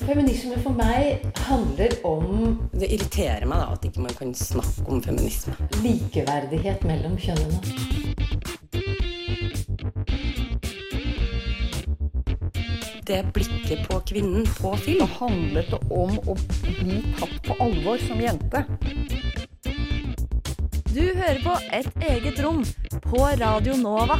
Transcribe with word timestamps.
Feminisme 0.00 0.56
for 0.64 0.74
meg 0.74 1.24
handler 1.46 1.92
om 2.08 2.56
Det 2.72 2.88
irriterer 2.88 3.44
meg 3.48 3.60
da 3.60 3.74
at 3.74 3.84
ikke 3.84 4.04
man 4.04 4.16
kan 4.16 4.34
snakke 4.34 4.86
om 4.88 5.02
feminisme. 5.04 5.54
likeverdighet 5.84 6.84
mellom 6.88 7.16
kjønnene. 7.20 7.60
Det 13.10 13.24
blikket 13.34 13.88
på 13.90 14.00
kvinnen 14.06 14.46
på 14.60 14.76
film. 14.76 15.06
handlet 15.18 15.70
det 15.70 15.80
om 15.90 16.18
å 16.26 16.36
bli 16.62 17.00
tatt 17.18 17.40
på 17.46 17.56
alvor 17.60 17.98
som 18.06 18.20
jente. 18.22 18.64
Du 20.94 21.02
hører 21.14 21.42
på 21.42 21.56
Et 21.72 21.90
eget 22.10 22.40
rom 22.44 22.64
på 23.02 23.26
Radio 23.42 23.76
Nova. 23.76 24.18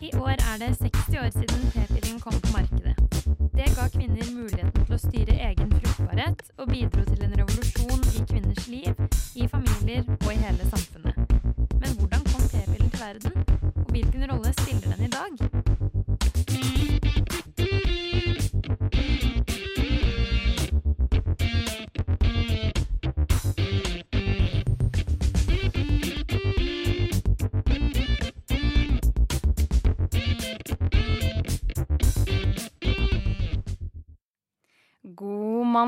I 0.00 0.10
år 0.16 0.36
er 0.36 0.58
det 0.60 0.76
60 0.76 1.18
år 1.18 1.30
siden 1.32 1.70
p-pillen 1.72 2.20
kom 2.20 2.40
på 2.40 2.52
markedet. 2.52 2.83
Det 3.64 3.76
ga 3.76 3.84
kvinner 3.88 4.26
muligheten 4.36 4.82
til 4.84 4.92
å 4.92 4.98
styre 5.00 5.34
egen 5.46 5.70
fruktbarhet, 5.72 6.42
og 6.60 6.66
bidro 6.68 7.04
til 7.08 7.22
en 7.24 7.32
revolusjon 7.40 8.02
i 8.12 8.24
kvinners 8.28 8.66
liv, 8.68 8.98
i 9.40 9.46
familier 9.48 10.04
og 10.18 10.28
i 10.34 10.36
hele 10.42 10.66
samfunnet. 10.68 11.16
Men 11.80 11.94
hvordan 11.96 12.26
kom 12.28 12.44
p-pillen 12.52 12.90
til 12.92 13.00
verden, 13.00 13.32
og 13.80 13.88
hvilken 13.94 14.26
rolle 14.34 14.52
spiller 14.58 14.83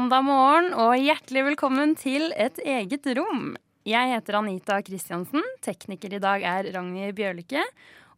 mandag 0.07 0.23
morgen 0.23 0.69
og 0.79 0.93
hjertelig 1.03 1.43
velkommen 1.49 1.97
til 1.99 2.29
Et 2.39 2.61
eget 2.63 3.09
rom. 3.19 3.57
Jeg 3.83 4.11
heter 4.13 4.37
Anita 4.39 4.77
Kristiansen. 4.87 5.43
Tekniker 5.67 6.13
i 6.15 6.21
dag 6.23 6.45
er 6.47 6.69
Ragnhild 6.77 7.17
Bjørlykke. 7.19 7.65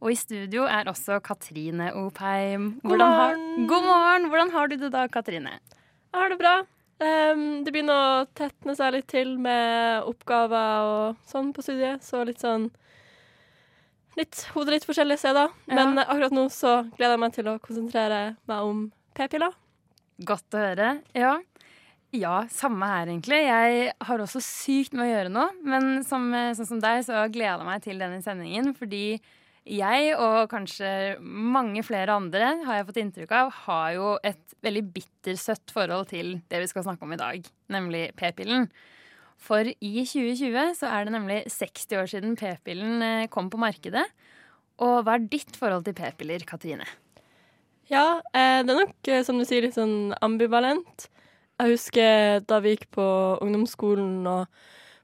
Og 0.05 0.11
i 0.13 0.17
studio 0.21 0.67
er 0.69 0.91
også 0.91 1.17
Katrine 1.25 1.87
Opheim. 1.97 2.67
God 2.83 3.01
har, 3.01 3.39
morgen. 3.39 3.65
God 3.71 3.87
morgen! 3.87 4.27
Hvordan 4.29 4.53
har 4.53 4.69
du 4.69 4.75
det 4.83 4.91
da, 4.93 5.07
Katrine? 5.09 5.55
Jeg 6.13 6.21
har 6.21 6.29
det 6.29 6.37
bra. 6.43 6.53
Um, 7.01 7.47
det 7.65 7.73
begynner 7.73 8.03
å 8.03 8.27
tetne 8.37 8.75
seg 8.77 8.93
litt 8.93 9.09
til 9.09 9.39
med 9.41 10.05
oppgaver 10.11 10.91
og 10.91 11.31
sånn 11.31 11.55
på 11.57 11.65
studiet, 11.65 12.05
så 12.05 12.21
litt 12.29 12.45
sånn 12.45 12.69
Litt 14.19 14.43
hodet 14.53 14.77
litt 14.77 14.85
forskjellig 14.85 15.17
steder. 15.23 15.57
Ja. 15.71 15.79
Men 15.79 16.03
akkurat 16.05 16.37
nå 16.37 16.51
så 16.53 16.83
gleder 16.99 17.17
jeg 17.17 17.23
meg 17.25 17.39
til 17.39 17.49
å 17.49 17.57
konsentrere 17.63 18.21
meg 18.51 18.69
om 18.75 18.85
p-piller. 19.17 19.57
Godt 20.27 20.51
å 20.57 20.59
høre. 20.59 20.87
Ja. 21.15 21.37
Ja, 22.17 22.37
samme 22.53 22.87
her 22.89 23.11
egentlig. 23.11 23.43
Jeg 23.45 23.91
har 24.09 24.23
også 24.23 24.41
sykt 24.45 24.95
med 24.97 25.07
å 25.07 25.11
gjøre 25.11 25.33
nå. 25.35 25.45
Men 25.69 26.05
som, 26.09 26.31
sånn 26.57 26.71
som 26.73 26.81
deg, 26.83 27.03
så 27.07 27.27
gleder 27.33 27.61
jeg 27.61 27.69
meg 27.69 27.85
til 27.85 28.01
denne 28.01 28.23
sendingen. 28.25 28.73
Fordi 28.79 29.19
jeg, 29.69 30.13
og 30.17 30.49
kanskje 30.49 30.91
mange 31.21 31.83
flere 31.85 32.15
andre, 32.17 32.55
har 32.65 32.79
jeg 32.79 32.87
fått 32.89 33.01
inntrykk 33.03 33.35
av, 33.37 33.51
har 33.67 33.89
jo 33.97 34.13
et 34.25 34.55
veldig 34.65 34.85
bittersøtt 34.95 35.75
forhold 35.75 36.09
til 36.13 36.39
det 36.49 36.63
vi 36.63 36.71
skal 36.71 36.87
snakke 36.87 37.05
om 37.05 37.13
i 37.13 37.21
dag. 37.21 37.51
Nemlig 37.75 38.07
p-pillen. 38.19 38.69
For 39.39 39.69
i 39.69 39.93
2020 40.03 40.73
så 40.81 40.89
er 40.91 41.07
det 41.07 41.15
nemlig 41.15 41.43
60 41.53 42.01
år 42.01 42.09
siden 42.11 42.39
p-pillen 42.39 43.05
eh, 43.05 43.29
kom 43.31 43.53
på 43.53 43.61
markedet. 43.61 44.07
Og 44.83 45.03
hva 45.05 45.19
er 45.19 45.29
ditt 45.31 45.55
forhold 45.59 45.87
til 45.87 45.97
p-piller, 45.99 46.43
Katrine? 46.49 46.89
Ja, 47.93 48.19
eh, 48.33 48.65
det 48.65 48.73
er 48.73 48.83
nok, 48.83 48.97
eh, 49.07 49.23
som 49.27 49.39
du 49.39 49.47
sier, 49.47 49.65
litt 49.65 49.79
sånn 49.79 50.15
ambivalent. 50.25 51.11
Jeg 51.59 51.75
husker 51.75 52.45
da 52.47 52.61
vi 52.63 52.77
gikk 52.77 52.87
på 52.95 53.05
ungdomsskolen 53.43 54.27
og 54.31 54.47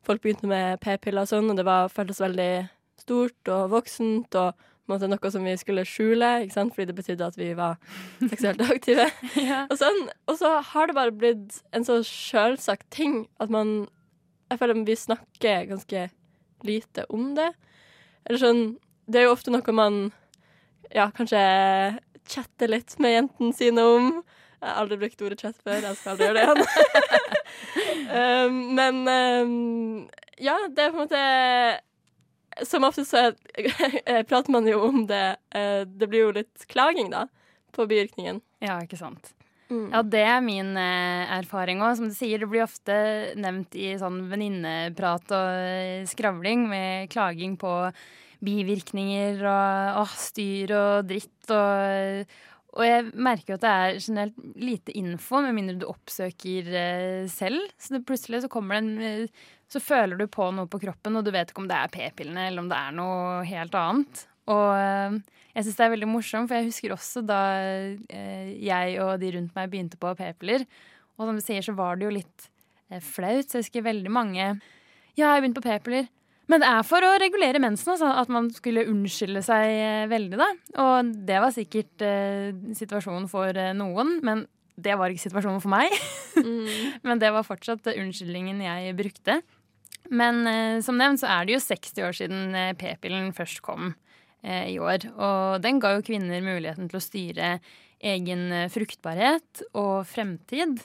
folk 0.06 0.22
begynte 0.22 0.46
med 0.46 0.78
p-piller 0.84 1.24
og 1.24 1.30
sånn, 1.30 1.48
og 1.50 1.58
det 1.58 1.64
var, 1.66 1.90
føltes 1.90 2.22
veldig 2.22 2.52
stort 3.00 3.50
og 3.50 3.72
voksent 3.72 4.36
og 4.38 4.54
måte 4.90 5.08
noe 5.08 5.30
som 5.32 5.46
vi 5.46 5.54
skulle 5.56 5.86
skjule, 5.88 6.30
fordi 6.52 6.86
det 6.90 6.96
betydde 6.98 7.26
at 7.26 7.38
vi 7.40 7.50
var 7.56 7.78
seksuelt 8.20 8.60
aktive. 8.74 9.08
Ja. 9.40 9.64
Og, 9.70 9.78
sånn, 9.80 10.02
og 10.28 10.38
så 10.40 10.52
har 10.72 10.90
det 10.90 10.96
bare 10.98 11.14
blitt 11.16 11.60
en 11.74 11.86
så 11.88 12.02
sjølsagt 12.06 12.90
ting 12.94 13.24
at 13.42 13.52
man 13.52 13.86
Jeg 14.52 14.60
føler 14.60 14.84
vi 14.84 14.94
snakker 14.94 15.64
ganske 15.70 16.08
lite 16.62 17.06
om 17.10 17.32
det. 17.34 17.48
Eller 18.26 18.38
sånn 18.38 18.62
Det 19.08 19.20
er 19.20 19.24
jo 19.26 19.32
ofte 19.34 19.50
noe 19.50 19.72
man 19.72 20.12
ja, 20.92 21.08
kanskje 21.10 21.40
chatter 22.28 22.70
litt 22.70 22.94
med 23.02 23.16
jentene 23.16 23.56
sine 23.56 23.82
om. 23.82 24.10
Jeg 24.64 24.72
har 24.72 24.80
aldri 24.80 24.96
brukt 25.02 25.22
ordet 25.26 25.40
chat 25.44 25.58
før, 25.60 25.82
jeg 25.84 25.98
skal 26.00 26.14
aldri 26.14 26.28
gjøre 26.30 26.38
det 26.40 26.44
igjen. 26.48 27.34
um, 28.08 28.58
men 28.78 29.02
um, 29.04 29.54
ja, 30.40 30.56
det 30.72 30.86
er 30.86 30.94
på 30.94 30.98
en 30.98 31.04
måte 31.04 31.22
Som 32.70 32.86
ofte 32.88 33.04
så 33.06 33.26
er- 33.28 34.24
prater 34.30 34.54
man 34.54 34.66
jo 34.70 34.80
om 34.88 35.04
det. 35.10 35.24
uh, 35.54 35.82
det 35.84 36.08
blir 36.10 36.24
jo 36.28 36.34
litt 36.40 36.66
klaging, 36.70 37.10
da, 37.12 37.26
på 37.74 37.86
bivirkningen. 37.90 38.40
Ja, 38.64 38.80
ikke 38.84 38.98
sant. 39.00 39.32
Mm. 39.72 39.88
Ja, 39.90 40.02
det 40.04 40.20
er 40.28 40.42
min 40.44 40.74
eh, 40.76 41.30
erfaring 41.38 41.80
òg. 41.82 41.94
Som 41.98 42.10
du 42.10 42.14
sier, 42.14 42.38
det 42.38 42.46
blir 42.52 42.62
ofte 42.66 42.94
nevnt 43.40 43.72
i 43.80 43.94
sånn 43.98 44.20
venninneprat 44.30 45.32
og 45.34 45.48
eh, 45.64 46.04
skravling 46.06 46.66
med 46.70 47.08
klaging 47.10 47.56
på 47.58 47.72
bivirkninger 48.44 49.40
og 49.48 50.02
åh, 50.04 50.12
styr 50.20 50.74
og 50.76 51.08
dritt 51.08 51.52
og 51.56 52.28
og 52.74 52.82
jeg 52.82 53.10
merker 53.14 53.54
at 53.54 53.62
det 53.62 53.72
er 53.72 53.98
generelt 54.02 54.38
lite 54.58 54.94
info, 54.98 55.38
med 55.44 55.54
mindre 55.54 55.76
du 55.78 55.86
oppsøker 55.86 56.70
eh, 56.74 57.26
selv. 57.30 57.68
Så 57.78 58.00
plutselig 58.06 58.42
så 58.42 58.50
kommer 58.50 58.76
det 58.76 58.82
en 58.82 59.04
eh, 59.08 59.44
Så 59.70 59.80
føler 59.82 60.18
du 60.18 60.26
på 60.30 60.48
noe 60.54 60.70
på 60.70 60.80
kroppen, 60.82 61.16
og 61.16 61.24
du 61.24 61.30
vet 61.34 61.50
ikke 61.50 61.62
om 61.62 61.68
det 61.70 61.78
er 61.78 61.92
p-pillene 61.92 62.48
eller 62.48 62.64
om 62.64 62.70
det 62.70 62.80
er 62.80 62.96
noe 62.98 63.44
helt 63.46 63.78
annet. 63.78 64.24
Og 64.50 64.66
eh, 64.74 65.20
jeg 65.54 65.66
syns 65.66 65.78
det 65.78 65.86
er 65.86 65.94
veldig 65.94 66.10
morsomt, 66.10 66.50
for 66.50 66.58
jeg 66.58 66.68
husker 66.72 66.96
også 66.96 67.22
da 67.22 67.40
jeg 68.10 68.98
og 69.04 69.12
de 69.22 69.30
rundt 69.36 69.54
meg 69.54 69.70
begynte 69.70 70.00
på 70.02 70.10
p-piller. 70.18 70.66
Og 71.14 71.28
som 71.28 71.38
du 71.38 71.44
sier, 71.44 71.62
så 71.62 71.76
var 71.78 71.94
det 71.94 72.08
jo 72.08 72.16
litt 72.16 72.48
flaut. 73.06 73.46
Så 73.46 73.60
jeg 73.60 73.68
husker 73.68 73.86
veldig 73.86 74.10
mange 74.12 74.42
Ja, 75.14 75.28
jeg 75.28 75.28
har 75.30 75.44
begynt 75.44 75.60
på 75.60 75.68
p-piller. 75.68 76.10
Men 76.50 76.60
det 76.60 76.68
er 76.68 76.82
for 76.84 77.04
å 77.04 77.14
regulere 77.20 77.60
mensen, 77.62 77.94
altså. 77.94 78.10
At 78.20 78.32
man 78.32 78.50
skulle 78.52 78.84
unnskylde 78.90 79.40
seg 79.44 79.64
eh, 79.70 80.08
veldig, 80.10 80.40
da. 80.40 80.48
Og 80.84 81.14
det 81.28 81.40
var 81.40 81.54
sikkert 81.54 82.04
eh, 82.04 82.50
situasjonen 82.76 83.30
for 83.32 83.56
eh, 83.56 83.72
noen, 83.76 84.18
men 84.24 84.44
det 84.74 84.96
var 84.98 85.12
ikke 85.12 85.28
situasjonen 85.28 85.62
for 85.62 85.72
meg. 85.74 85.94
men 87.06 87.20
det 87.22 87.30
var 87.34 87.46
fortsatt 87.46 87.86
eh, 87.90 88.00
unnskyldningen 88.02 88.62
jeg 88.64 88.96
brukte. 88.98 89.40
Men 90.12 90.42
eh, 90.50 90.80
som 90.84 90.98
nevnt 91.00 91.22
så 91.22 91.30
er 91.32 91.46
det 91.46 91.56
jo 91.56 91.64
60 91.64 92.08
år 92.08 92.18
siden 92.18 92.58
eh, 92.58 92.72
p-pillen 92.78 93.32
først 93.36 93.62
kom 93.64 93.94
i 94.44 94.74
år. 94.76 95.06
Og 95.16 95.62
den 95.64 95.78
ga 95.80 95.94
jo 95.94 96.02
kvinner 96.04 96.42
muligheten 96.44 96.90
til 96.90 96.98
å 96.98 97.00
styre 97.00 97.46
egen 98.04 98.42
fruktbarhet 98.68 99.62
og 99.72 100.02
fremtid. 100.04 100.82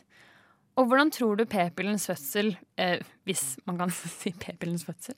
Og 0.79 0.87
hvordan 0.87 1.11
tror 1.11 1.35
du 1.35 1.43
p-pillens 1.49 2.07
fødsel, 2.07 2.53
eh, 2.79 3.01
hvis 3.27 3.57
man 3.67 3.79
kan 3.81 3.91
si 4.19 4.31
p-pillens 4.31 4.85
fødsel, 4.87 5.17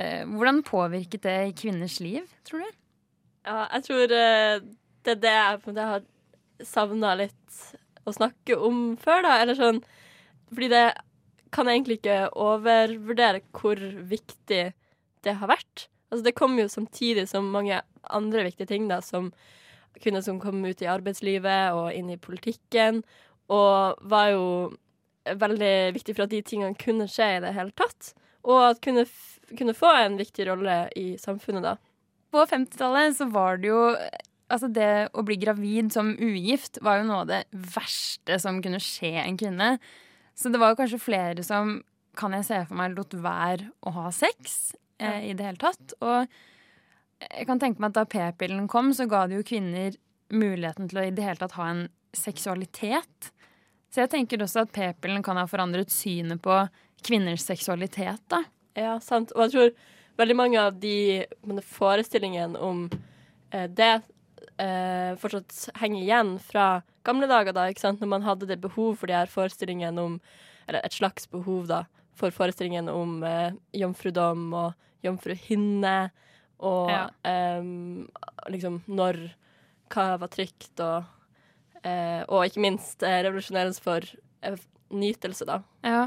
eh, 0.00 0.24
hvordan 0.24 0.62
påvirket 0.64 1.26
det 1.26 1.56
kvinners 1.60 1.98
liv, 2.00 2.24
tror 2.48 2.64
du? 2.64 2.78
Ja, 3.46 3.66
jeg 3.74 3.84
tror 3.86 4.14
eh, 4.16 4.62
det 5.04 5.12
er 5.18 5.20
det 5.22 5.34
jeg 5.34 5.90
har 5.90 6.06
savna 6.64 7.12
litt 7.20 7.58
å 8.06 8.14
snakke 8.14 8.56
om 8.56 8.96
før, 9.00 9.26
da. 9.26 9.34
Eller 9.42 9.58
sånn 9.58 9.82
Fordi 10.46 10.70
det 10.70 10.86
kan 11.54 11.68
jeg 11.68 11.78
egentlig 11.78 11.98
ikke 12.00 12.30
overvurdere 12.38 13.42
hvor 13.54 13.80
viktig 14.10 14.62
det 15.26 15.34
har 15.40 15.50
vært. 15.50 15.86
Altså, 16.10 16.22
det 16.24 16.36
kom 16.38 16.56
jo 16.58 16.68
samtidig 16.70 17.26
som 17.28 17.50
mange 17.50 17.80
andre 18.14 18.44
viktige 18.46 18.70
ting, 18.70 18.86
da, 18.88 19.00
som 19.02 19.32
kvinner 20.00 20.22
som 20.22 20.38
kom 20.40 20.62
ut 20.64 20.82
i 20.82 20.90
arbeidslivet 20.90 21.74
og 21.74 21.90
inn 21.94 22.12
i 22.12 22.20
politikken, 22.20 23.02
og 23.50 23.98
var 24.10 24.30
jo 24.34 24.46
veldig 25.40 25.74
viktig 25.96 26.14
for 26.14 26.26
at 26.26 26.32
de 26.34 26.42
tingene 26.46 26.78
kunne 26.78 27.08
skje 27.10 27.36
i 27.36 27.42
det 27.44 27.52
hele 27.56 27.74
tatt. 27.78 28.12
Og 28.46 28.62
at 28.68 28.80
kunne, 28.84 29.06
kunne 29.58 29.74
få 29.76 29.90
en 30.04 30.18
viktig 30.20 30.46
rolle 30.48 30.78
i 30.98 31.08
samfunnet, 31.20 31.64
da. 31.66 31.76
På 32.34 32.44
50-tallet 32.46 33.18
så 33.18 33.28
var 33.32 33.62
det 33.62 33.70
jo 33.72 33.82
Altså 34.46 34.68
det 34.70 35.08
å 35.18 35.24
bli 35.26 35.34
gravid 35.42 35.88
som 35.90 36.12
ugift 36.22 36.78
var 36.86 37.00
jo 37.00 37.06
noe 37.08 37.24
av 37.24 37.30
det 37.32 37.40
verste 37.74 38.36
som 38.38 38.60
kunne 38.62 38.78
skje 38.78 39.16
en 39.18 39.34
kvinne. 39.40 39.72
Så 40.38 40.52
det 40.54 40.60
var 40.62 40.70
jo 40.70 40.78
kanskje 40.78 41.00
flere 41.02 41.42
som, 41.42 41.80
kan 42.14 42.36
jeg 42.36 42.46
se 42.46 42.60
for 42.68 42.78
meg, 42.78 42.94
lot 42.94 43.16
være 43.24 43.66
å 43.82 43.92
ha 43.96 44.12
sex 44.14 44.76
eh, 45.02 45.32
i 45.32 45.34
det 45.34 45.48
hele 45.48 45.58
tatt. 45.58 45.96
Og 45.98 46.30
jeg 47.26 47.48
kan 47.48 47.58
tenke 47.58 47.82
meg 47.82 47.90
at 47.90 47.98
da 47.98 48.06
p-pillen 48.06 48.68
kom, 48.70 48.92
så 48.94 49.08
ga 49.10 49.24
det 49.26 49.40
jo 49.40 49.48
kvinner 49.50 49.98
muligheten 50.30 50.90
til 50.90 51.00
å 51.00 51.06
i 51.08 51.14
det 51.16 51.26
hele 51.26 51.40
tatt 51.40 51.56
ha 51.58 51.70
en 51.72 51.84
seksualitet. 52.16 53.32
Så 53.96 54.02
jeg 54.04 54.10
tenker 54.12 54.42
også 54.44 54.66
at 54.66 54.72
p-pillen 54.76 55.22
kan 55.24 55.38
ha 55.40 55.46
forandret 55.48 55.88
synet 55.88 56.42
på 56.44 56.52
kvinners 57.06 57.46
seksualitet, 57.48 58.20
da. 58.28 58.42
Ja, 58.76 58.98
sant. 59.00 59.32
Og 59.32 59.46
jeg 59.46 59.54
tror 59.54 59.70
veldig 60.20 60.36
mange 60.36 60.60
av 60.60 60.76
de 60.82 61.24
forestillingene 61.64 62.60
om 62.60 62.82
eh, 63.56 63.64
det 63.72 63.94
eh, 64.60 65.16
fortsatt 65.16 65.78
henger 65.80 66.02
igjen 66.02 66.34
fra 66.44 66.66
gamle 67.08 67.24
dager, 67.30 67.56
da, 67.56 67.64
ikke 67.72 67.86
sant? 67.86 68.04
når 68.04 68.12
man 68.18 68.26
hadde 68.26 68.50
det 68.50 68.60
behov 68.60 68.98
for 69.00 69.08
de 69.08 69.16
her 69.16 69.32
forestillingene 69.32 70.04
om 70.04 70.20
Eller 70.68 70.82
et 70.84 70.92
slags 70.92 71.28
behov, 71.30 71.68
da, 71.70 71.84
for 72.18 72.34
forestillingen 72.34 72.88
om 72.92 73.20
eh, 73.24 73.52
jomfrudom 73.80 74.48
og 74.60 74.74
jomfruhinne, 75.06 76.10
og 76.58 76.90
Ja. 76.90 77.04
em, 77.24 78.08
liksom 78.50 78.82
når 78.88 79.30
hva 79.88 80.18
var 80.18 80.28
trygt, 80.28 80.72
og, 80.80 81.04
eh, 81.04 81.15
og 82.28 82.46
ikke 82.46 82.62
minst 82.64 83.04
eh, 83.06 83.20
revolusjonerende 83.26 83.82
for 83.82 84.06
eh, 84.42 84.62
nytelse, 84.94 85.46
da. 85.48 85.60
Ja. 85.86 86.06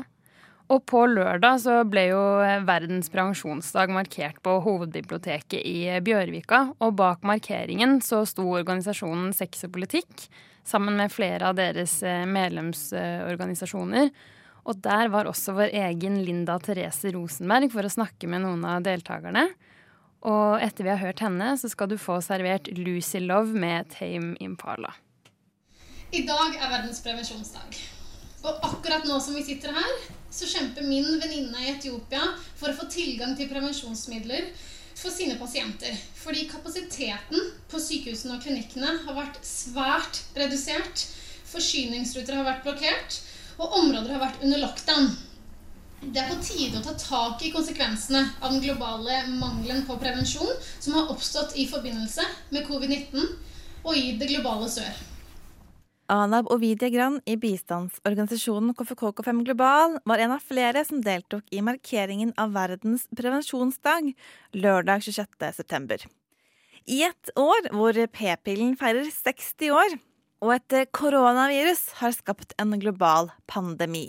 Og 0.69 0.83
på 0.85 1.01
lørdag 1.09 1.63
så 1.63 1.79
ble 1.89 2.03
jo 2.11 2.21
Verdens 2.67 3.09
prevensjonsdag 3.09 3.89
markert 3.93 4.37
på 4.45 4.59
hovedbiblioteket 4.61 5.63
i 5.65 5.87
Bjørvika. 6.05 6.75
Og 6.85 6.93
bak 6.99 7.25
markeringen 7.25 7.97
så 8.05 8.21
sto 8.29 8.45
organisasjonen 8.53 9.33
Sex 9.33 9.65
og 9.65 9.73
politikk 9.79 10.27
sammen 10.69 10.99
med 10.99 11.09
flere 11.13 11.49
av 11.49 11.57
deres 11.57 12.03
eh, 12.05 12.27
medlemsorganisasjoner. 12.29 14.11
Og 14.69 14.77
der 14.85 15.09
var 15.09 15.25
også 15.25 15.55
vår 15.57 15.73
egen 15.87 16.19
Linda 16.21 16.59
Therese 16.61 17.09
Rosenberg 17.15 17.71
for 17.73 17.87
å 17.87 17.93
snakke 17.95 18.29
med 18.29 18.43
noen 18.45 18.61
av 18.69 18.85
deltakerne. 18.85 19.47
Og 20.29 20.59
etter 20.61 20.85
vi 20.85 20.91
har 20.91 21.01
hørt 21.01 21.23
henne, 21.23 21.53
så 21.57 21.69
skal 21.71 21.89
du 21.89 21.97
få 21.97 22.19
servert 22.21 22.67
Lucy 22.77 23.23
Love 23.23 23.55
med 23.57 23.89
Tame 23.95 24.35
Impala. 24.43 24.93
I 26.09 26.23
dag 26.25 26.55
er 26.57 26.71
verdens 26.71 27.03
prevensjonsdag. 27.05 27.75
Og 28.41 28.63
akkurat 28.65 29.03
nå 29.05 29.19
som 29.21 29.35
vi 29.37 29.43
sitter 29.45 29.75
her, 29.75 29.89
så 30.33 30.47
kjemper 30.49 30.87
min 30.87 31.05
venninne 31.21 31.59
i 31.61 31.73
Etiopia 31.75 32.23
for 32.57 32.71
å 32.71 32.77
få 32.79 32.87
tilgang 32.89 33.35
til 33.37 33.49
prevensjonsmidler 33.51 34.47
for 34.97 35.13
sine 35.13 35.35
pasienter. 35.37 35.93
Fordi 36.17 36.47
kapasiteten 36.49 37.51
på 37.69 37.81
sykehusene 37.83 38.39
og 38.39 38.41
klinikkene 38.41 38.95
har 39.03 39.17
vært 39.19 39.37
svært 39.45 40.23
redusert. 40.39 41.03
Forsyningsruter 41.51 42.39
har 42.39 42.47
vært 42.47 42.65
blokkert, 42.65 43.19
og 43.61 43.77
områder 43.83 44.15
har 44.15 44.23
vært 44.23 44.41
under 44.47 44.63
lockdown. 44.63 45.11
Det 46.01 46.23
er 46.23 46.31
på 46.31 46.39
tide 46.41 46.81
å 46.81 46.87
ta 46.87 46.95
tak 46.97 47.45
i 47.45 47.53
konsekvensene 47.53 48.23
av 48.39 48.49
den 48.55 48.65
globale 48.65 49.21
mangelen 49.35 49.85
på 49.85 49.99
prevensjon 50.01 50.57
som 50.79 50.97
har 50.97 51.13
oppstått 51.13 51.53
i 51.53 51.69
forbindelse 51.69 52.25
med 52.49 52.65
covid-19 52.65 53.29
og 53.83 53.93
i 53.93 54.15
det 54.17 54.33
globale 54.33 54.73
sør. 54.73 55.08
Anab 56.09 56.47
Ovidia 56.49 56.89
Gran 56.89 57.19
i 57.29 57.35
bistandsorganisasjonen 57.37 58.73
KFKK5 58.73 59.43
Global 59.45 59.99
var 60.09 60.17
en 60.17 60.31
av 60.33 60.41
flere 60.41 60.81
som 60.85 61.03
deltok 61.05 61.43
i 61.53 61.61
markeringen 61.61 62.31
av 62.33 62.55
verdens 62.55 63.03
prevensjonsdag 63.13 64.07
lørdag 64.57 65.05
26. 65.05 65.27
september. 65.53 66.05
I 66.89 67.03
et 67.05 67.29
år 67.37 67.69
hvor 67.77 67.99
p-pillen 68.15 68.73
feirer 68.79 69.05
60 69.05 69.69
år, 69.69 69.93
og 70.41 70.55
et 70.55 70.77
koronavirus 70.97 71.85
har 72.01 72.17
skapt 72.17 72.57
en 72.57 72.73
global 72.81 73.29
pandemi. 73.45 74.07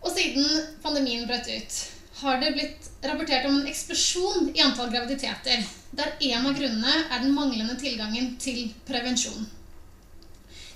Og 0.00 0.08
siden 0.16 0.48
pandemien 0.80 1.28
brøt 1.28 1.52
ut, 1.52 1.78
har 2.22 2.40
det 2.40 2.54
blitt 2.56 2.90
rapportert 3.04 3.44
om 3.50 3.60
en 3.60 3.68
eksplosjon 3.68 4.54
i 4.56 4.64
antall 4.64 4.88
graviditeter, 4.96 5.68
der 5.92 6.16
en 6.32 6.48
av 6.48 6.56
grunnene 6.56 6.98
er 7.10 7.20
den 7.26 7.36
manglende 7.36 7.76
tilgangen 7.76 8.38
til 8.40 8.70
prevensjon. 8.88 9.57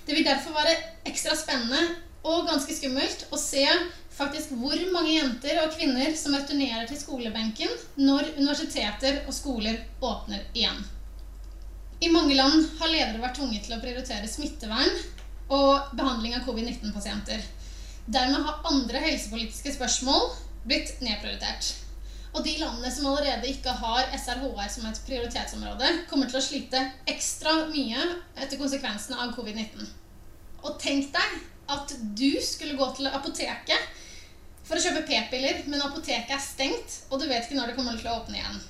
Det 0.05 0.15
vil 0.15 0.25
derfor 0.27 0.55
være 0.55 0.75
ekstra 1.07 1.35
spennende 1.39 1.83
og 2.23 2.47
ganske 2.47 2.75
skummelt 2.75 3.25
å 3.31 3.39
se 3.39 3.63
faktisk 4.13 4.53
hvor 4.59 4.79
mange 4.93 5.15
jenter 5.15 5.59
og 5.63 5.73
kvinner 5.75 6.13
som 6.19 6.35
returnerer 6.35 6.85
til 6.89 6.99
skolebenken 6.99 7.71
når 7.99 8.35
universiteter 8.37 9.23
og 9.25 9.33
skoler 9.35 9.79
åpner 10.03 10.43
igjen. 10.53 10.79
I 12.03 12.11
mange 12.11 12.35
land 12.35 12.65
har 12.79 12.91
ledere 12.91 13.21
vært 13.23 13.37
tvunget 13.39 13.63
til 13.65 13.77
å 13.77 13.81
prioritere 13.83 14.27
smittevern 14.27 14.91
og 15.53 15.93
behandling 15.95 16.35
av 16.35 16.43
covid-19-pasienter. 16.47 17.43
Dermed 18.05 18.43
har 18.43 18.67
andre 18.67 18.99
helsepolitiske 19.05 19.75
spørsmål 19.77 20.27
blitt 20.67 20.97
nedprioritert. 21.03 21.69
Og 22.33 22.41
de 22.41 22.55
landene 22.57 22.89
som 22.89 23.07
allerede 23.11 23.49
ikke 23.49 23.73
har 23.77 24.07
SRHR 24.17 24.69
som 24.73 24.87
et 24.89 25.01
prioritetsområde, 25.05 25.89
kommer 26.09 26.29
til 26.29 26.39
å 26.39 26.45
slite 26.45 26.81
ekstra 27.09 27.59
mye 27.69 28.07
etter 28.41 28.57
konsekvensene 28.57 29.19
av 29.21 29.35
covid-19. 29.37 29.85
Og 30.65 30.79
tenk 30.81 31.11
deg 31.13 31.35
at 31.73 31.93
du 32.17 32.31
skulle 32.41 32.77
gå 32.79 32.89
til 32.97 33.09
apoteket 33.11 33.91
for 34.63 34.79
å 34.79 34.83
kjøpe 34.83 35.05
p-piller, 35.07 35.61
men 35.69 35.83
apoteket 35.83 36.31
er 36.33 36.41
stengt, 36.41 37.01
og 37.11 37.21
du 37.21 37.27
vet 37.29 37.45
ikke 37.45 37.59
når 37.59 37.71
det 37.71 37.77
kommer 37.77 37.99
til 37.99 38.09
å 38.09 38.19
åpne 38.21 38.39
igjen. 38.39 38.61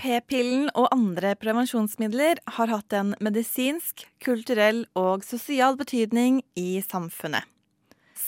P-pillen 0.00 0.70
og 0.78 0.88
andre 0.94 1.34
prevensjonsmidler 1.36 2.40
har 2.56 2.70
hatt 2.72 2.94
en 2.96 3.12
medisinsk, 3.20 4.06
kulturell 4.24 4.86
og 4.96 5.26
sosial 5.26 5.76
betydning 5.80 6.40
i 6.56 6.80
samfunnet. 6.84 7.44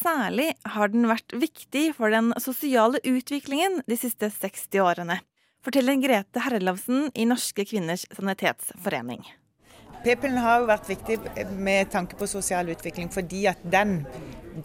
Særlig 0.03 0.49
har 0.75 0.91
den 0.91 1.07
vært 1.07 1.35
viktig 1.37 1.93
for 1.95 2.11
den 2.11 2.33
sosiale 2.43 2.99
utviklingen 3.07 3.83
de 3.87 3.99
siste 3.99 4.33
60 4.35 4.83
årene, 4.83 5.21
forteller 5.63 6.01
Grete 6.03 6.43
Herrelavsen 6.43 7.13
i 7.15 7.27
Norske 7.29 7.67
kvinners 7.69 8.09
sanitetsforening. 8.17 9.23
P-pillen 10.03 10.41
har 10.43 10.59
jo 10.59 10.67
vært 10.67 10.89
viktig 10.91 11.17
med 11.63 11.93
tanke 11.93 12.17
på 12.19 12.27
sosial 12.27 12.73
utvikling, 12.73 13.07
fordi 13.15 13.45
at 13.47 13.61
den 13.71 14.01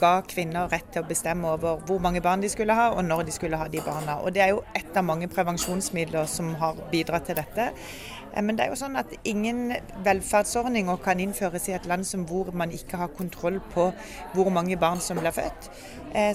ga 0.01 0.15
kvinner 0.25 0.71
rett 0.71 0.87
til 0.91 1.03
å 1.03 1.07
bestemme 1.07 1.51
over 1.53 1.83
hvor 1.85 2.01
mange 2.01 2.23
barn 2.25 2.41
de 2.41 2.49
skulle 2.49 2.73
ha, 2.73 2.89
og 2.95 3.05
når 3.05 3.27
de 3.27 3.35
skulle 3.35 3.59
ha 3.61 3.67
de 3.69 3.83
barna. 3.85 4.17
Og 4.25 4.33
Det 4.33 4.41
er 4.41 4.55
jo 4.55 4.63
ett 4.73 4.97
av 4.97 5.05
mange 5.05 5.29
prevensjonsmidler 5.29 6.25
som 6.25 6.55
har 6.57 6.81
bidratt 6.89 7.29
til 7.29 7.37
dette. 7.37 7.69
Men 8.35 8.57
det 8.57 8.65
er 8.65 8.71
jo 8.73 8.79
sånn 8.79 8.97
at 8.99 9.11
ingen 9.27 9.73
velferdsordninger 10.05 10.99
kan 11.03 11.19
innføres 11.21 11.67
i 11.69 11.75
et 11.77 11.87
land 11.89 12.05
som 12.07 12.25
hvor 12.27 12.51
man 12.55 12.73
ikke 12.73 12.99
har 13.01 13.13
kontroll 13.17 13.59
på 13.73 13.89
hvor 14.33 14.49
mange 14.53 14.77
barn 14.79 15.01
som 15.03 15.19
blir 15.21 15.35
født. 15.35 15.69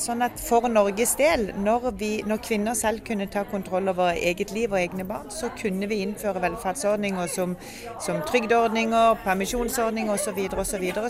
Sånn 0.03 0.23
at 0.23 0.39
For 0.43 0.69
Norges 0.71 1.15
del, 1.19 1.49
når, 1.59 1.91
vi, 1.99 2.11
når 2.27 2.43
kvinner 2.45 2.77
selv 2.79 3.03
kunne 3.07 3.27
ta 3.33 3.45
kontroll 3.49 3.91
over 3.93 4.13
eget 4.15 4.53
liv 4.55 4.73
og 4.73 4.81
egne 4.81 5.07
barn, 5.09 5.31
så 5.33 5.51
kunne 5.59 5.89
vi 5.91 6.03
innføre 6.05 6.43
velferdsordninger 6.45 7.31
som, 7.33 7.57
som 8.01 8.23
trygdeordninger, 8.29 9.23
permisjonsordninger 9.25 10.13
osv. 10.13 10.43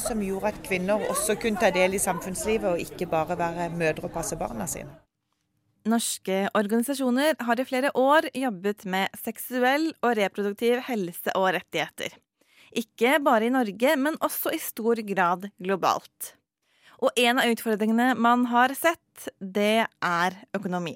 som 0.00 0.26
gjorde 0.26 0.52
at 0.54 0.62
kvinner 0.64 1.08
også 1.10 1.36
kunne 1.42 1.60
ta 1.60 1.72
del 1.74 1.94
i 1.94 2.02
samfunnslivet 2.02 2.70
og 2.70 2.84
ikke 2.86 3.10
bare 3.10 3.38
være 3.38 3.70
mødre 3.76 4.08
og 4.08 4.14
passe 4.14 4.36
barna 4.36 4.66
sine. 4.66 5.01
Norske 5.88 6.44
organisasjoner 6.54 7.34
har 7.42 7.60
i 7.60 7.64
flere 7.66 7.90
år 7.98 8.28
jobbet 8.38 8.84
med 8.86 9.10
seksuell 9.18 9.88
og 10.02 10.14
reproduktiv 10.18 10.78
helse 10.86 11.34
og 11.34 11.48
rettigheter. 11.56 12.14
Ikke 12.72 13.18
bare 13.20 13.48
i 13.48 13.52
Norge, 13.52 13.96
men 13.98 14.16
også 14.22 14.54
i 14.54 14.60
stor 14.62 15.02
grad 15.08 15.48
globalt. 15.58 16.34
Og 17.02 17.10
en 17.18 17.40
av 17.42 17.50
utfordringene 17.50 18.12
man 18.14 18.46
har 18.52 18.72
sett, 18.78 19.26
det 19.40 19.88
er 19.90 20.38
økonomi. 20.54 20.94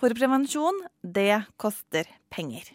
For 0.00 0.14
prevensjon, 0.16 0.78
det 1.02 1.42
koster 1.60 2.06
penger. 2.32 2.70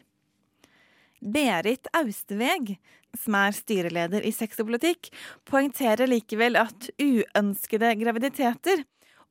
Berit 1.24 1.88
Austeveg, 1.96 2.76
som 3.18 3.38
er 3.40 3.56
styreleder 3.56 4.28
i 4.28 4.34
Sex 4.36 4.60
og 4.60 4.68
politikk, 4.68 5.08
poengterer 5.48 6.12
likevel 6.12 6.60
at 6.60 6.92
uønskede 7.00 7.96
graviditeter 8.04 8.84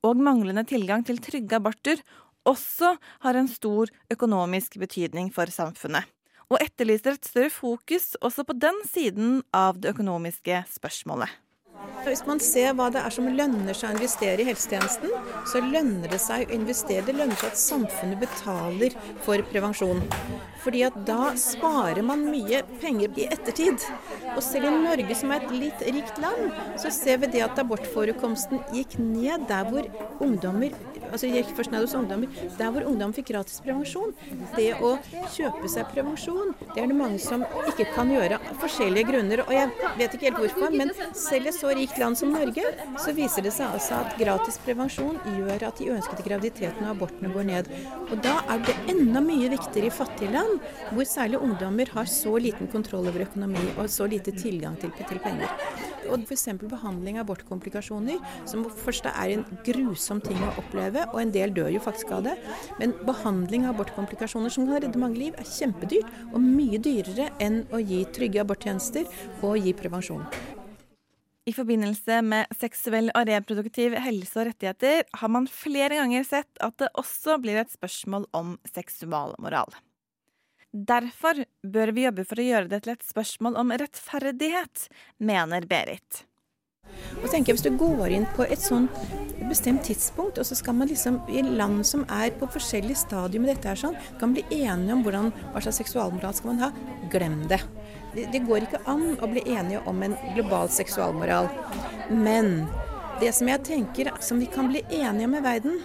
og 0.05 0.21
manglende 0.21 0.65
tilgang 0.69 1.05
til 1.07 1.17
trygge 1.23 1.57
aborter 1.57 2.03
også 2.45 2.93
har 3.25 3.39
en 3.39 3.49
stor 3.49 3.89
økonomisk 4.13 4.77
betydning 4.81 5.31
for 5.33 5.49
samfunnet, 5.49 6.05
og 6.45 6.61
etterlyser 6.61 7.17
et 7.17 7.25
større 7.25 7.53
fokus 7.53 8.13
også 8.21 8.45
på 8.45 8.57
den 8.61 8.77
siden 8.85 9.39
av 9.55 9.81
det 9.81 9.95
økonomiske 9.95 10.61
spørsmålet. 10.75 11.31
Hvis 12.05 12.21
man 12.27 12.39
ser 12.43 12.75
hva 12.77 12.87
det 12.93 13.01
er 13.01 13.13
som 13.13 13.25
lønner 13.33 13.75
seg 13.77 13.89
å 13.89 13.95
investere 13.97 14.43
i 14.43 14.47
helsetjenesten, 14.47 15.11
så 15.49 15.61
lønner 15.63 16.11
det 16.11 16.19
seg 16.21 16.45
å 16.45 16.55
investere. 16.55 17.05
Det 17.07 17.15
lønner 17.17 17.39
seg 17.39 17.51
at 17.51 17.61
samfunnet 17.61 18.21
betaler 18.21 18.93
for 19.25 19.41
prevensjon. 19.49 20.03
Fordi 20.61 20.83
at 20.85 20.99
da 21.07 21.33
sparer 21.39 22.05
man 22.05 22.27
mye 22.29 22.61
penger 22.81 23.17
i 23.19 23.27
ettertid. 23.33 23.83
Og 24.35 24.41
selv 24.45 24.69
i 24.69 24.75
Norge, 24.85 25.17
som 25.17 25.33
er 25.33 25.45
et 25.45 25.55
litt 25.65 25.85
rikt 25.97 26.21
land, 26.21 26.53
så 26.81 26.93
ser 26.93 27.23
vi 27.23 27.31
det 27.35 27.43
at 27.47 27.61
abortforekomsten 27.65 28.61
gikk 28.75 28.99
ned 29.01 29.49
der 29.49 29.67
hvor 29.71 29.89
ungdommer 30.23 30.77
altså 31.15 31.29
gikk 31.31 31.51
først 31.57 31.73
ned 31.73 31.85
hos 31.85 31.95
ungdommer, 31.97 32.31
der 32.59 32.71
hvor 32.73 32.87
ungdom 32.89 33.13
fikk 33.15 33.31
gratis 33.31 33.61
prevensjon. 33.63 34.13
Det 34.55 34.71
å 34.83 34.95
kjøpe 35.33 35.69
seg 35.71 35.89
prevensjon, 35.93 36.53
det 36.73 36.83
er 36.83 36.91
det 36.91 36.97
mange 36.99 37.21
som 37.23 37.45
ikke 37.65 37.87
kan 37.95 38.11
gjøre 38.11 38.39
av 38.39 38.61
forskjellige 38.63 39.09
grunner. 39.11 39.43
Og 39.45 39.53
jeg 39.55 39.91
vet 39.99 40.17
ikke 40.17 40.29
helt 40.29 40.41
hvorfor, 40.43 40.75
men 40.75 40.93
selv 41.15 41.49
i 41.49 41.53
et 41.53 41.57
så 41.57 41.73
rikt 41.77 41.99
land 42.01 42.19
som 42.19 42.33
Norge, 42.35 42.67
så 43.01 43.15
viser 43.15 43.45
det 43.45 43.55
seg 43.55 43.75
altså 43.77 44.01
at 44.01 44.15
gratis 44.19 44.59
prevensjon 44.65 45.19
gjør 45.37 45.67
at 45.69 45.79
de 45.79 45.89
uønskede 45.93 46.27
graviditetene 46.27 46.89
og 46.89 46.95
abortene 46.95 47.33
går 47.33 47.49
ned. 47.51 47.71
Og 48.09 48.17
da 48.25 48.37
er 48.51 48.63
det 48.67 48.77
enda 48.93 49.23
mye 49.23 49.51
viktigere 49.55 49.91
i 49.91 49.95
fattige 49.95 50.33
land, 50.35 50.59
hvor 50.91 51.07
særlig 51.09 51.41
ungdommer 51.41 51.91
har 51.95 52.09
så 52.11 52.35
liten 52.41 52.69
kontroll 52.71 53.09
over 53.11 53.25
økonomi 53.27 53.67
og 53.75 53.89
så 53.91 54.07
lite 54.09 54.35
tilgang 54.35 54.77
til, 54.81 54.93
til 55.05 55.21
penger. 55.23 55.51
Og 56.09 56.25
f.eks. 56.25 56.47
behandling 56.61 57.19
av 57.19 57.25
abortkomplikasjoner, 57.25 58.19
som 58.49 58.65
først 58.83 59.09
er 59.11 59.35
en 59.35 59.45
grusom 59.65 60.21
ting 60.23 60.39
å 60.45 60.53
oppleve, 60.61 61.05
og 61.11 61.21
en 61.21 61.33
del 61.35 61.53
dør 61.55 61.71
jo 61.75 61.83
faktisk 61.83 62.13
av 62.15 62.25
det. 62.29 62.35
Men 62.81 62.95
behandling 63.07 63.65
av 63.65 63.75
abortkomplikasjoner 63.75 64.53
som 64.53 64.67
kan 64.69 64.83
redde 64.83 65.01
mange 65.01 65.21
liv, 65.21 65.37
er 65.39 65.49
kjempedyrt, 65.49 66.11
og 66.33 66.41
mye 66.43 66.81
dyrere 66.81 67.31
enn 67.43 67.63
å 67.73 67.81
gi 67.81 68.03
trygge 68.15 68.43
aborttjenester 68.43 69.09
og 69.45 69.57
gi 69.61 69.73
prevensjon. 69.77 70.25
I 71.45 71.53
forbindelse 71.53 72.23
med 72.25 72.49
seksuell 72.57 73.11
og 73.13 73.27
reproduktiv 73.29 73.93
helse 74.01 74.39
og 74.41 74.47
rettigheter 74.47 75.03
har 75.19 75.29
man 75.29 75.45
flere 75.45 75.99
ganger 75.99 76.25
sett 76.25 76.63
at 76.65 76.79
det 76.81 76.89
også 76.97 77.37
blir 77.43 77.59
et 77.61 77.73
spørsmål 77.73 78.25
om 78.33 78.55
seksualmoral. 78.73 79.69
Derfor 80.75 81.45
bør 81.63 81.93
vi 81.95 82.03
jobbe 82.03 82.25
for 82.27 82.41
å 82.41 82.45
gjøre 82.45 82.67
det 82.67 82.81
til 82.83 82.91
et 82.97 83.03
spørsmål 83.07 83.53
om 83.61 83.69
rettferdighet, 83.79 84.89
mener 85.23 85.63
Berit. 85.69 86.25
Og 87.21 87.29
tenker 87.31 87.53
jeg 87.53 87.55
Hvis 87.55 87.63
du 87.63 87.77
går 87.79 88.11
inn 88.11 88.25
på 88.35 88.43
et 88.43 88.59
sånn 88.59 88.89
bestemt 89.47 89.85
tidspunkt, 89.87 90.37
og 90.37 90.45
så 90.45 90.57
skal 90.59 90.75
man 90.75 90.89
liksom 90.91 91.21
i 91.31 91.41
land 91.45 91.85
som 91.87 92.03
er 92.11 92.33
på 92.35 92.49
forskjellige 92.51 93.05
stadier 93.05 93.39
med 93.39 93.53
dette 93.53 93.71
her 93.71 93.79
sånn, 93.79 93.95
kan 94.19 94.35
bli 94.35 94.43
enige 94.51 94.97
om 94.97 95.05
hvordan, 95.05 95.31
hva 95.53 95.63
slags 95.63 95.79
seksualmoral 95.79 96.35
skal 96.35 96.51
man 96.51 96.65
ha, 96.65 96.69
glem 97.13 97.39
det. 97.47 97.61
det. 98.17 98.43
Går 98.43 98.67
ikke 98.67 98.83
an 98.91 99.15
å 99.15 99.31
bli 99.31 99.45
enige 99.55 99.79
om 99.87 100.03
en 100.03 100.17
global 100.35 100.67
seksualmoral. 100.67 101.47
Men 102.11 102.67
det 103.23 103.31
som 103.37 103.47
jeg 103.47 103.63
tenker 103.63 104.11
som 104.19 104.43
vi 104.43 104.51
kan 104.51 104.67
bli 104.73 104.83
enige 104.91 105.31
om 105.31 105.39
i 105.39 105.45
verden, 105.47 105.79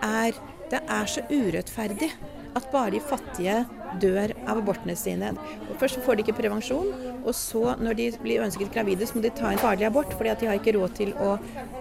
er 0.00 0.32
det 0.72 0.80
er 0.88 1.04
så 1.10 1.20
urettferdig 1.28 2.08
at 2.56 2.72
bare 2.72 2.96
de 2.96 3.04
fattige 3.04 3.60
dør 4.02 4.34
av 4.46 4.60
abortene 4.62 4.96
sine. 4.98 5.32
Først 5.80 6.00
får 6.04 6.18
de 6.18 6.26
ikke 6.26 6.38
prevensjon, 6.40 6.92
og 7.22 7.34
så 7.36 7.76
når 7.80 7.98
de 7.98 8.10
blir 8.22 8.44
ønsket 8.44 8.72
gravide, 8.74 9.06
så 9.06 9.18
må 9.18 9.24
de 9.24 9.32
ta 9.36 9.52
en 9.52 9.62
farlig 9.62 9.88
abort 9.88 10.12
fordi 10.16 10.36
de 10.40 10.50
har 10.50 10.60
ikke 10.60 10.76
råd 10.78 10.96
til 10.98 11.14
å 11.22 11.34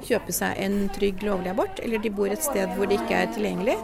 kjøpe 0.08 0.36
seg 0.36 0.58
en 0.62 0.82
trygg, 0.96 1.24
lovlig 1.28 1.54
abort, 1.54 1.84
eller 1.84 2.02
de 2.02 2.14
bor 2.14 2.32
et 2.32 2.44
sted 2.44 2.76
hvor 2.78 2.90
det 2.90 3.02
ikke 3.02 3.24
er 3.24 3.32
tilgjengelig. 3.36 3.78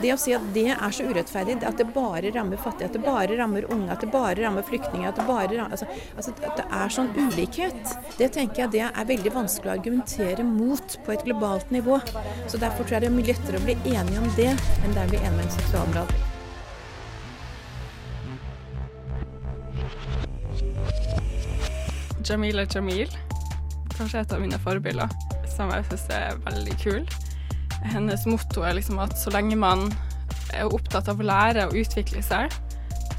Det 0.00 0.14
å 0.14 0.16
si 0.20 0.32
at 0.32 0.44
det 0.54 0.70
er 0.72 0.94
så 0.96 1.04
urettferdig, 1.04 1.58
at 1.66 1.76
det 1.76 1.86
bare 1.92 2.30
rammer 2.32 2.60
fattige, 2.60 2.88
at 2.88 2.96
det 2.96 3.02
bare 3.04 3.36
rammer 3.36 3.66
unge, 3.72 3.90
at 3.92 4.00
det 4.00 4.08
bare 4.12 4.38
rammer 4.40 4.64
flyktninger, 4.64 5.10
at 5.10 5.20
det 5.20 5.26
bare 5.28 5.50
rammer, 5.52 5.76
altså, 5.76 5.88
altså, 6.16 6.32
at 6.40 6.56
det 6.56 6.66
er 6.80 6.94
sånn 6.96 7.12
ulikhet, 7.18 7.94
det 8.16 8.30
tenker 8.38 8.64
jeg 8.64 8.74
det 8.78 8.86
er 8.88 9.12
veldig 9.12 9.34
vanskelig 9.36 9.72
å 9.72 9.76
argumentere 9.76 10.46
mot 10.48 10.98
på 11.04 11.16
et 11.16 11.28
globalt 11.28 11.72
nivå. 11.74 12.00
Så 12.48 12.60
Derfor 12.60 12.84
tror 12.84 12.98
jeg 12.98 13.06
det 13.06 13.12
er 13.12 13.16
mye 13.18 13.30
lettere 13.32 13.60
å 13.60 13.68
bli 13.68 13.78
enige 13.92 14.20
om 14.24 14.34
det 14.40 14.50
enn 14.52 14.92
det 14.92 15.00
er 15.00 15.06
å 15.06 15.14
bli 15.14 15.24
enige 15.24 15.48
om 15.48 15.56
seksualmoral. 15.60 16.29
Jamila 22.24 22.66
Jamil. 22.74 23.10
Kanskje 23.96 24.22
et 24.22 24.32
av 24.32 24.40
mine 24.40 24.58
forbilder, 24.62 25.10
som 25.50 25.72
jeg 25.72 25.86
syns 25.90 26.06
er 26.14 26.38
veldig 26.46 26.76
kul. 26.80 27.04
Hennes 27.90 28.26
motto 28.28 28.64
er 28.64 28.76
liksom 28.76 29.00
at 29.02 29.16
så 29.18 29.32
lenge 29.34 29.56
man 29.56 29.88
er 30.54 30.68
opptatt 30.68 31.08
av 31.08 31.20
å 31.20 31.26
lære 31.26 31.68
og 31.68 31.76
utvikle 31.80 32.22
seg, 32.24 32.52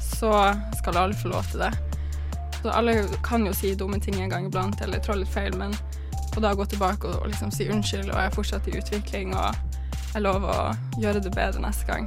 så 0.02 0.32
skal 0.78 1.00
alle 1.00 1.18
få 1.18 1.32
lov 1.32 1.48
til 1.50 1.64
det. 1.64 1.72
Så 2.60 2.70
alle 2.70 3.00
kan 3.26 3.46
jo 3.46 3.54
si 3.56 3.74
dumme 3.74 3.98
ting 4.00 4.20
en 4.22 4.30
gang 4.30 4.46
iblant 4.46 4.80
eller 4.84 5.02
trå 5.02 5.16
litt 5.18 5.32
feil, 5.32 5.56
men 5.58 5.74
å 6.36 6.42
da 6.42 6.52
gå 6.56 6.66
tilbake 6.70 7.08
og 7.10 7.26
liksom 7.28 7.50
si 7.52 7.66
unnskyld 7.68 8.10
og 8.10 8.16
jeg 8.16 8.30
er 8.30 8.36
fortsatt 8.36 8.68
i 8.70 8.76
utvikling 8.78 9.34
og 9.36 9.56
jeg 10.12 10.22
lover 10.24 10.52
å 10.52 11.00
gjøre 11.00 11.24
det 11.24 11.32
bedre 11.34 11.62
neste 11.64 11.88
gang. 11.88 12.06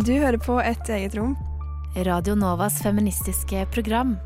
Du 0.00 0.12
hører 0.14 0.38
på 0.40 0.58
Et 0.64 0.90
eget 0.96 1.14
rom. 1.18 1.36
Radio 2.06 2.34
Novas 2.38 2.80
feministiske 2.82 3.66
program. 3.74 4.16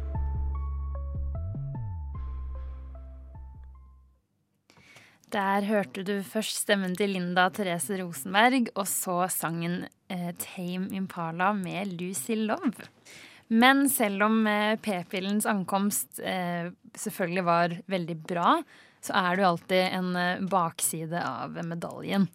Der 5.35 5.65
hørte 5.67 6.05
du 6.07 6.13
først 6.23 6.61
stemmen 6.63 6.93
til 6.95 7.11
Linda 7.17 7.49
Therese 7.51 7.97
Rosenberg, 7.99 8.69
og 8.79 8.87
så 8.87 9.25
sangen 9.33 9.81
eh, 10.07 10.31
Tame 10.39 10.93
Impala 10.95 11.49
med 11.59 11.91
Lucy 11.99 12.37
Love. 12.39 12.87
Men 13.51 13.89
selv 13.91 14.29
om 14.29 14.45
eh, 14.47 14.77
p-pillens 14.79 15.49
ankomst 15.51 16.21
eh, 16.23 16.71
selvfølgelig 16.95 17.45
var 17.49 17.75
veldig 17.91 18.17
bra, 18.31 18.55
så 19.03 19.17
er 19.25 19.35
det 19.35 19.43
jo 19.43 19.51
alltid 19.51 19.83
en 19.89 20.15
eh, 20.23 20.47
bakside 20.55 21.27
av 21.27 21.59
medaljen. 21.67 22.29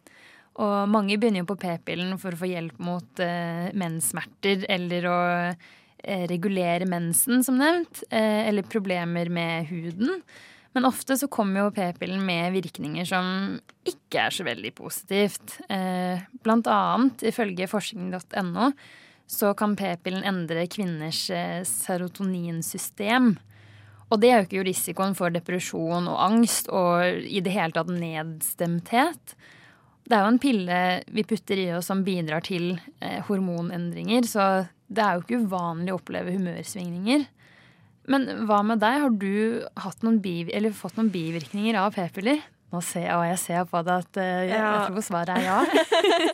Og 0.60 0.76
mange 0.92 1.16
begynner 1.16 1.46
jo 1.46 1.50
på 1.54 1.60
p-pillen 1.64 2.20
for 2.20 2.36
å 2.36 2.42
få 2.42 2.52
hjelp 2.52 2.84
mot 2.84 3.24
eh, 3.24 3.72
menssmerter 3.80 4.68
eller 4.76 5.08
å 5.08 5.18
eh, 5.48 6.28
regulere 6.28 6.84
mensen, 6.90 7.40
som 7.48 7.56
nevnt, 7.64 8.04
eller 8.12 8.68
problemer 8.68 9.32
med 9.32 9.72
huden. 9.72 10.20
Men 10.72 10.86
ofte 10.86 11.16
så 11.18 11.26
kommer 11.32 11.64
jo 11.64 11.74
p-pillen 11.74 12.22
med 12.22 12.52
virkninger 12.54 13.06
som 13.08 13.58
ikke 13.88 14.26
er 14.28 14.34
så 14.34 14.46
veldig 14.46 14.70
positivt. 14.78 15.56
Eh, 15.68 16.22
blant 16.44 16.68
annet, 16.70 17.24
ifølge 17.26 17.66
forskning.no, 17.70 18.70
så 19.30 19.52
kan 19.58 19.74
p-pillen 19.78 20.26
endre 20.26 20.68
kvinners 20.70 21.24
eh, 21.34 21.62
serotoninsystem. 21.66 23.32
Og 24.10 24.22
det 24.22 24.34
øker 24.36 24.60
jo 24.60 24.66
risikoen 24.66 25.16
for 25.18 25.34
depresjon 25.34 26.08
og 26.10 26.22
angst 26.22 26.70
og 26.74 27.22
i 27.22 27.42
det 27.42 27.54
hele 27.54 27.74
tatt 27.74 27.90
nedstemthet. 27.94 29.34
Det 30.06 30.16
er 30.16 30.24
jo 30.24 30.32
en 30.32 30.42
pille 30.42 30.78
vi 31.14 31.26
putter 31.26 31.60
i 31.62 31.68
oss 31.76 31.90
som 31.90 32.02
bidrar 32.06 32.42
til 32.46 32.72
eh, 33.02 33.20
hormonendringer, 33.26 34.26
så 34.26 34.46
det 34.90 35.02
er 35.02 35.18
jo 35.18 35.22
ikke 35.22 35.42
uvanlig 35.46 35.94
å 35.94 36.00
oppleve 36.00 36.34
humørsvingninger. 36.34 37.28
Men 38.10 38.26
hva 38.48 38.62
med 38.66 38.80
deg? 38.82 39.02
Har 39.04 39.12
du 39.14 39.62
noen 40.02 40.72
fått 40.74 40.98
noen 40.98 41.12
bivirkninger 41.12 41.78
av 41.78 41.94
p-piller? 41.94 42.42
Nå 42.70 42.78
ser 42.86 43.08
jeg, 43.08 43.14
og 43.18 43.24
jeg 43.26 43.38
ser 43.42 43.64
på 43.66 43.80
det 43.82 43.94
at 43.98 44.18
uh, 44.20 44.24
jeg, 44.46 44.50
ja. 44.52 44.66
jeg 44.70 44.92
tror 44.92 45.02
svaret 45.02 45.30
er 45.34 45.42
ja. 45.42 45.56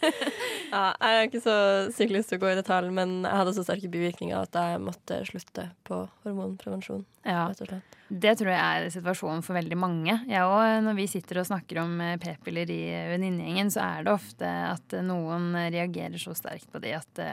ja. 0.74 0.82
Jeg 0.92 1.14
har 1.16 1.22
ikke 1.24 1.40
så 1.40 1.54
sykt 1.96 2.12
lyst 2.12 2.28
til 2.28 2.36
å 2.36 2.42
gå 2.42 2.50
i 2.50 2.58
detalj, 2.58 2.90
men 2.92 3.14
jeg 3.22 3.38
hadde 3.40 3.54
så 3.56 3.64
sterke 3.64 3.88
bivirkninger 3.92 4.36
at 4.36 4.58
jeg 4.60 4.82
måtte 4.84 5.22
slutte 5.30 5.64
på 5.88 6.02
hormonprevensjon. 6.26 7.06
Ja. 7.24 7.46
Det 8.12 8.34
tror 8.36 8.52
jeg 8.52 8.60
er 8.60 8.90
situasjonen 8.92 9.40
for 9.46 9.56
veldig 9.56 9.80
mange. 9.80 10.18
Jeg 10.28 10.44
også, 10.44 10.84
når 10.84 10.98
vi 11.00 11.08
sitter 11.14 11.40
og 11.40 11.48
snakker 11.48 11.80
om 11.86 11.96
eh, 12.04 12.18
p-piller 12.20 12.74
i 12.74 12.82
venninnegjengen, 13.14 13.72
så 13.72 13.86
er 13.86 14.04
det 14.04 14.12
ofte 14.12 14.52
at 14.74 14.98
noen 15.08 15.54
reagerer 15.72 16.20
så 16.20 16.36
sterkt 16.36 16.68
på 16.68 16.84
det 16.84 16.98
at 17.00 17.24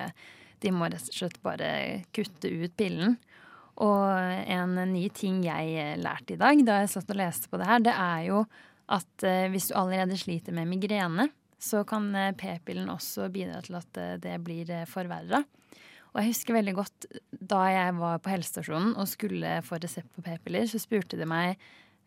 de 0.63 0.71
må 0.71 0.87
rett 0.87 1.11
og 1.11 1.19
slett 1.19 1.41
bare 1.43 1.73
kutte 2.15 2.47
ut 2.47 2.71
pillen. 2.79 3.17
Og 3.81 4.05
en 4.53 4.75
ny 4.91 5.07
ting 5.15 5.41
jeg 5.47 5.97
lærte 6.01 6.35
i 6.35 6.39
dag 6.41 6.59
da 6.65 6.81
jeg 6.83 6.91
satt 6.93 7.09
og 7.09 7.17
leste 7.17 7.49
på 7.49 7.57
det 7.57 7.69
her, 7.69 7.81
det 7.81 7.95
er 7.97 8.27
jo 8.27 8.43
at 8.93 9.25
eh, 9.25 9.47
hvis 9.49 9.71
du 9.71 9.77
allerede 9.79 10.17
sliter 10.19 10.53
med 10.53 10.67
migrene, 10.69 11.29
så 11.63 11.83
kan 11.87 12.11
eh, 12.15 12.33
p-pillen 12.35 12.91
også 12.91 13.29
bidra 13.33 13.61
til 13.63 13.77
at 13.79 13.99
eh, 13.99 14.15
det 14.21 14.35
blir 14.43 14.69
eh, 14.71 14.87
forverra. 14.89 15.43
Og 16.13 16.19
jeg 16.19 16.33
husker 16.33 16.57
veldig 16.57 16.73
godt 16.77 17.07
da 17.31 17.61
jeg 17.71 17.95
var 17.97 18.19
på 18.21 18.33
helsestasjonen 18.33 18.93
og 18.99 19.09
skulle 19.09 19.55
få 19.65 19.79
resept 19.81 20.11
på 20.13 20.25
p-piller, 20.25 20.67
så 20.69 20.81
spurte 20.81 21.17
de 21.17 21.25
meg 21.25 21.55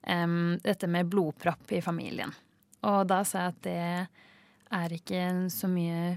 um, 0.06 0.54
dette 0.62 0.86
med 0.86 1.08
blodpropp 1.10 1.72
i 1.74 1.80
familien. 1.82 2.30
Og 2.86 3.00
da 3.10 3.24
sa 3.26 3.48
jeg 3.48 3.54
at 3.56 3.64
det 3.66 3.80
er 4.78 4.94
ikke 4.94 5.24
så 5.50 5.66
mye 5.66 6.14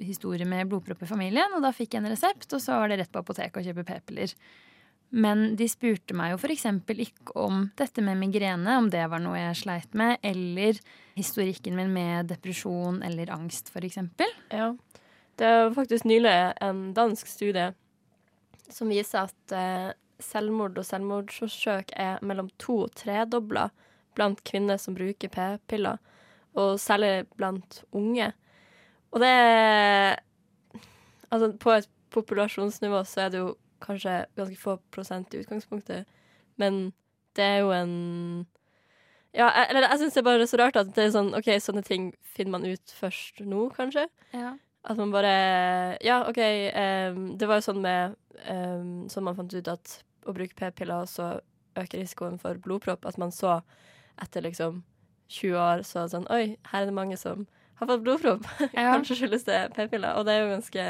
historie 0.00 0.48
med 0.48 0.70
blodpropp 0.70 1.04
i 1.04 1.10
familien, 1.10 1.52
og 1.52 1.60
da 1.60 1.74
fikk 1.76 1.92
jeg 1.92 2.06
en 2.06 2.08
resept, 2.14 2.48
og 2.56 2.62
så 2.62 2.78
var 2.80 2.88
det 2.88 3.02
rett 3.02 3.12
på 3.12 3.20
apoteket 3.20 3.60
å 3.60 3.66
kjøpe 3.68 3.84
p-piller. 3.90 4.32
Men 5.10 5.54
de 5.56 5.68
spurte 5.70 6.16
meg 6.18 6.32
jo 6.32 6.38
f.eks. 6.40 6.66
ikke 6.90 7.36
om 7.38 7.68
dette 7.78 8.02
med 8.02 8.18
migrene, 8.18 8.78
om 8.78 8.88
det 8.90 9.04
var 9.10 9.22
noe 9.22 9.38
jeg 9.38 9.60
sleit 9.62 9.94
med, 9.94 10.18
eller 10.26 10.80
historikken 11.16 11.76
min 11.78 11.92
med 11.94 12.32
depresjon 12.32 13.02
eller 13.06 13.30
angst, 13.32 13.70
f.eks. 13.70 14.00
Ja. 14.50 14.72
Det 15.36 15.46
er 15.46 15.74
faktisk 15.76 16.08
nylig 16.08 16.32
en 16.64 16.90
dansk 16.96 17.28
studie 17.28 17.70
som 18.72 18.90
viser 18.90 19.28
at 19.28 19.54
eh, 19.54 19.92
selvmord 20.22 20.78
og 20.80 20.86
selvmordsforsøk 20.88 21.92
er 21.94 22.18
mellom 22.26 22.48
to- 22.58 22.82
og 22.86 22.94
tredobla 22.98 23.68
blant 24.16 24.40
kvinner 24.48 24.80
som 24.80 24.96
bruker 24.96 25.30
p-piller, 25.30 26.00
og 26.56 26.80
særlig 26.80 27.28
blant 27.36 27.82
unge. 27.92 28.32
Og 29.12 29.22
det 29.22 29.32
er 29.32 30.22
Altså, 31.26 31.48
på 31.58 31.72
et 31.74 31.88
populasjonsnivå 32.14 33.00
så 33.04 33.24
er 33.24 33.32
det 33.34 33.40
jo 33.40 33.48
kanskje 33.84 34.24
ganske 34.38 34.58
få 34.60 34.76
prosent 34.94 35.34
i 35.34 35.40
utgangspunktet, 35.42 36.06
men 36.60 36.92
det 37.36 37.44
er 37.44 37.58
jo 37.64 37.72
en 37.76 38.46
ja, 39.36 39.50
eller 39.66 39.84
jeg 39.84 40.00
syns 40.00 40.14
det 40.16 40.20
er 40.22 40.28
bare 40.30 40.46
så 40.48 40.58
rart 40.60 40.78
at 40.80 40.94
det 40.96 41.02
er 41.04 41.10
sånn 41.12 41.34
OK, 41.36 41.50
sånne 41.60 41.82
ting 41.84 42.08
finner 42.24 42.54
man 42.54 42.64
ut 42.64 42.94
først 42.96 43.42
nå, 43.44 43.66
kanskje. 43.76 44.06
Ja. 44.32 44.54
At 44.86 44.96
man 44.96 45.12
bare 45.12 45.98
Ja, 46.04 46.22
OK, 46.28 46.40
um, 46.40 47.34
det 47.36 47.48
var 47.50 47.60
jo 47.60 47.66
sånn 47.66 47.82
med 47.82 48.14
um, 48.46 49.06
Sånn 49.10 49.26
man 49.26 49.36
fant 49.36 49.52
ut 49.52 49.68
at 49.68 49.96
å 50.26 50.34
bruke 50.34 50.56
p-piller 50.58 51.02
også 51.02 51.40
øker 51.76 52.00
risikoen 52.00 52.38
for 52.40 52.58
blodpropp. 52.62 53.04
At 53.06 53.18
man 53.20 53.34
så 53.34 53.58
etter 54.22 54.46
liksom 54.46 54.80
20 55.28 55.58
år 55.60 55.84
så 55.86 56.06
sånn 56.10 56.28
Oi, 56.32 56.56
her 56.70 56.84
er 56.84 56.88
det 56.88 56.96
mange 56.96 57.18
som 57.20 57.44
har 57.80 57.90
fått 57.90 58.06
blodpropp. 58.06 58.46
Ja. 58.78 58.94
Kanskje 58.94 59.18
skyldes 59.20 59.46
det 59.48 59.60
p-piller. 59.76 60.16
Og 60.16 60.26
det 60.26 60.36
er 60.36 60.44
jo 60.44 60.54
ganske 60.54 60.86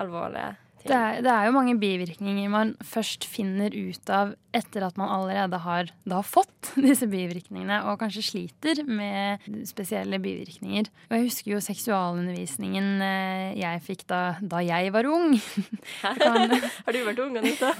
alvorlige 0.00 0.56
Det 0.80 0.96
er, 0.96 1.18
det 1.24 1.30
er 1.32 1.48
jo 1.48 1.54
mange 1.54 1.74
bivirkninger 1.80 2.48
man 2.52 2.72
først 2.86 3.26
finner 3.28 3.74
ut 3.74 4.12
av 4.12 4.32
etter 4.56 4.82
at 4.82 4.96
man 4.98 5.10
allerede 5.12 5.60
har 5.62 5.90
da 6.08 6.20
fått 6.26 6.72
disse 6.86 7.06
bivirkningene, 7.10 7.82
og 7.90 8.00
kanskje 8.00 8.24
sliter 8.26 8.80
med 8.88 9.44
spesielle 9.68 10.18
bivirkninger. 10.22 10.88
Og 11.08 11.16
jeg 11.16 11.26
husker 11.28 11.52
jo 11.54 11.60
seksualundervisningen 11.64 13.04
eh, 13.06 13.58
jeg 13.60 13.82
fikk 13.86 14.06
da, 14.10 14.22
da 14.40 14.62
jeg 14.64 14.94
var 14.94 15.08
ung. 15.10 15.36
Kan... 16.00 16.56
har 16.86 16.96
du 16.96 17.02
vært 17.06 17.22
ung, 17.26 17.36
Anita? 17.40 17.74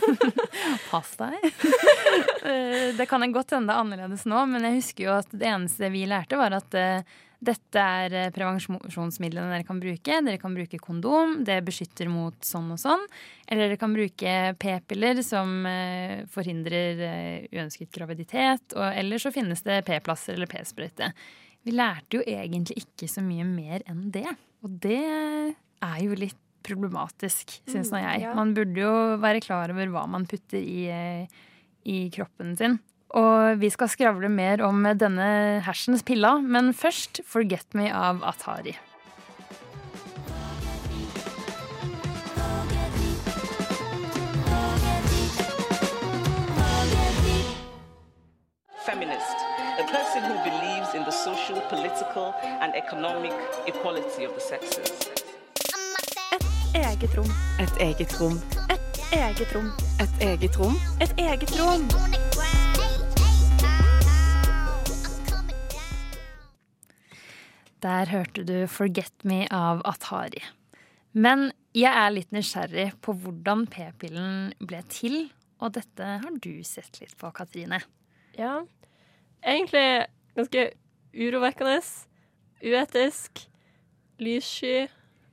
Pass 0.91 1.17
deg. 1.21 1.41
Eh, 2.45 2.93
det 2.99 3.09
kan 3.11 3.25
godt 3.33 3.57
hende 3.57 3.75
er 3.75 3.83
annerledes 3.83 4.27
nå, 4.29 4.45
men 4.51 4.69
jeg 4.69 4.81
husker 4.81 5.09
jo 5.09 5.17
at 5.19 5.35
det 5.35 5.51
eneste 5.51 5.91
vi 5.93 6.07
lærte, 6.11 6.39
var 6.41 6.55
at 6.61 6.79
eh, 6.79 7.19
dette 7.41 7.81
er 7.81 8.15
eh, 8.17 8.31
prevensjonsmidlene 8.35 9.55
dere 9.55 9.65
kan 9.65 9.81
bruke. 9.81 10.19
Dere 10.27 10.41
kan 10.41 10.57
bruke 10.57 10.81
kondom, 10.83 11.39
det 11.47 11.61
beskytter 11.65 12.11
mot 12.13 12.37
sånn 12.45 12.69
og 12.75 12.81
sånn. 12.83 13.07
Eller 13.49 13.71
dere 13.71 13.81
kan 13.81 13.95
bruke 13.97 14.35
p-piller 14.61 15.23
som 15.25 15.65
eh, 15.69 16.27
forhindrer 16.31 17.01
eh, 17.07 17.47
uønsket 17.57 17.89
graviditet. 17.97 18.77
Og, 18.77 18.85
eller 18.85 19.23
så 19.23 19.33
finnes 19.33 19.65
det 19.65 19.81
p-plasser 19.89 20.37
eller 20.37 20.51
p-sprøyte. 20.53 21.09
Vi 21.65 21.73
lærte 21.77 22.21
jo 22.21 22.27
egentlig 22.29 22.85
ikke 22.85 23.09
så 23.09 23.25
mye 23.25 23.49
mer 23.49 23.85
enn 23.89 24.07
det. 24.13 24.29
Og 24.61 24.77
det 24.85 25.01
er 25.01 25.99
jo 26.05 26.21
litt 26.21 26.39
problematisk, 26.65 27.57
syns 27.73 27.89
nå 27.89 28.03
jeg. 28.03 28.29
Man 28.37 28.53
burde 28.57 28.83
jo 28.83 28.93
være 29.21 29.41
klar 29.41 29.73
over 29.73 29.89
hva 29.95 30.05
man 30.13 30.29
putter 30.29 30.61
i, 30.61 30.85
i 31.89 32.01
kroppen 32.13 32.53
sin. 32.61 32.77
Og 33.11 33.59
vi 33.59 33.71
skal 33.75 33.91
skravle 33.91 34.29
mer 34.31 34.63
om 34.63 34.85
denne 34.95 35.27
hersens 35.67 36.05
pilla, 36.07 36.37
men 36.39 36.71
først 36.75 37.23
Forget 37.27 37.75
Me 37.75 37.89
av 37.91 38.23
Atari. 38.23 38.77
Feminist, 48.87 49.39
a 49.79 49.85
person 49.91 50.23
who 50.23 50.37
believes 50.47 50.95
in 50.95 51.03
the 51.03 51.11
social, 51.11 51.61
political 51.69 52.33
and 52.63 52.73
economic 52.77 53.35
equality 53.67 54.25
of 54.25 54.35
the 54.35 54.41
sexes. 54.41 55.11
Et 56.33 56.87
eget 56.87 57.19
rom. 57.19 57.31
Et 57.59 57.77
eget 57.81 58.21
rom. 58.21 58.39
Et 58.71 59.15
eget 59.19 59.55
rom. 59.55 59.73
Et 60.01 60.23
eget 60.23 60.57
rom. 60.59 60.77
Et 61.01 61.15
eget 61.19 61.61
rom. 61.61 62.30
Der 67.83 68.11
hørte 68.11 68.45
du 68.45 68.67
'Forget 68.67 69.25
Me' 69.25 69.47
av 69.51 69.81
Atari. 69.89 70.43
Men 71.13 71.53
jeg 71.75 71.89
er 71.97 72.11
litt 72.13 72.31
nysgjerrig 72.31 72.91
på 73.01 73.15
hvordan 73.17 73.65
p-pillen 73.73 74.53
ble 74.61 74.83
til, 74.93 75.31
og 75.61 75.73
dette 75.79 76.05
har 76.21 76.37
du 76.45 76.63
sett 76.63 77.01
litt 77.01 77.17
på, 77.17 77.31
Katrine. 77.33 77.81
Ja. 78.37 78.61
Egentlig 79.41 80.07
ganske 80.37 80.67
urovekkende, 81.17 81.81
uetisk, 82.61 83.47
lyssky 84.21 84.89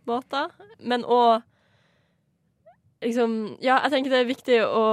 måter. 0.08 0.48
Men 0.80 1.04
òg 1.04 1.44
liksom 3.04 3.58
Ja, 3.64 3.78
jeg 3.86 3.94
tenker 3.94 4.14
det 4.14 4.22
er 4.24 4.30
viktig 4.30 4.58
å 4.66 4.86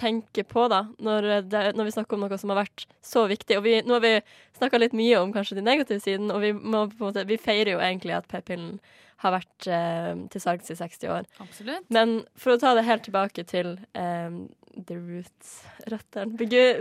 tenke 0.00 0.44
på, 0.48 0.66
da, 0.72 0.84
når, 1.02 1.28
det, 1.50 1.64
når 1.76 1.88
vi 1.88 1.94
snakker 1.96 2.16
om 2.16 2.24
noe 2.24 2.38
som 2.40 2.52
har 2.54 2.62
vært 2.62 2.86
så 3.04 3.26
viktig. 3.30 3.58
Og 3.58 3.66
vi, 3.66 3.76
nå 3.86 3.98
har 3.98 4.04
vi 4.04 4.16
snakka 4.58 4.80
litt 4.80 4.96
mye 4.96 5.20
om 5.20 5.34
kanskje 5.34 5.58
de 5.58 5.66
negative 5.66 6.02
sidene, 6.02 6.32
og 6.34 6.44
vi, 6.44 6.52
må, 6.56 6.86
på 6.90 7.02
en 7.02 7.10
måte, 7.10 7.28
vi 7.28 7.40
feirer 7.40 7.74
jo 7.74 7.82
egentlig 7.82 8.16
at 8.18 8.28
p-pillen 8.30 8.76
har 9.22 9.36
vært 9.36 9.68
eh, 9.70 10.24
til 10.32 10.42
salgs 10.42 10.72
i 10.72 10.78
60 10.78 11.12
år. 11.14 11.28
Absolutt. 11.42 11.86
Men 11.94 12.22
for 12.38 12.54
å 12.54 12.60
ta 12.62 12.72
det 12.74 12.86
helt 12.88 13.04
tilbake 13.06 13.44
til 13.46 13.76
eh, 13.98 14.40
the 14.74 14.96
roots, 14.98 15.60
røttene, 15.90 16.34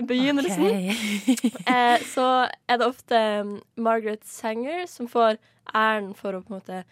begynnelsen, 0.08 0.66
okay. 0.66 1.52
eh, 1.74 2.02
så 2.10 2.28
er 2.66 2.82
det 2.82 2.88
ofte 2.88 3.22
um, 3.44 3.56
Margaret 3.76 4.26
Sanger 4.28 4.88
som 4.90 5.10
får 5.12 5.38
æren 5.68 6.12
for 6.18 6.36
å 6.36 6.42
på 6.42 6.54
en 6.54 6.60
måte 6.62 6.84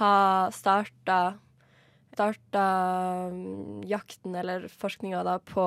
ha 0.00 0.14
starta 0.54 1.18
starta 2.12 2.66
um, 3.32 3.82
jakten 3.88 4.36
eller 4.38 4.68
forskninga 4.68 5.24
da 5.26 5.38
på 5.38 5.66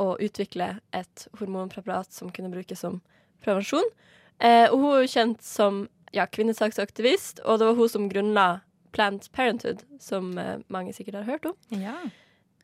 å 0.00 0.06
utvikle 0.22 0.74
et 0.96 1.26
hormonpreparat 1.38 2.12
som 2.12 2.32
kunne 2.34 2.50
brukes 2.50 2.80
som 2.82 3.00
prevensjon. 3.44 3.86
Eh, 4.42 4.66
og 4.72 4.80
hun 4.80 4.94
er 4.96 5.10
kjent 5.10 5.44
som 5.46 5.84
ja, 6.14 6.26
kvinnesaksaktivist, 6.26 7.44
og 7.44 7.60
det 7.60 7.68
var 7.68 7.78
hun 7.78 7.92
som 7.92 8.08
grunnla 8.10 8.48
Planned 8.94 9.28
Parenthood, 9.34 9.84
som 10.02 10.32
eh, 10.38 10.58
mange 10.72 10.94
sikkert 10.96 11.20
har 11.20 11.28
hørt 11.28 11.46
om. 11.50 11.56
Ja. 11.78 11.94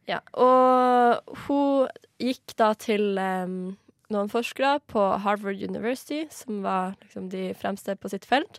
Ja, 0.09 0.18
og 0.35 1.37
hun 1.47 1.90
gikk 2.18 2.57
da 2.59 2.73
til 2.79 3.18
eh, 3.21 3.47
noen 4.11 4.31
forskere 4.33 4.79
på 4.90 5.05
Harvard 5.23 5.62
University, 5.62 6.25
som 6.35 6.64
var 6.66 6.97
liksom 7.05 7.31
de 7.31 7.51
fremste 7.59 7.95
på 7.99 8.11
sitt 8.11 8.27
felt. 8.27 8.59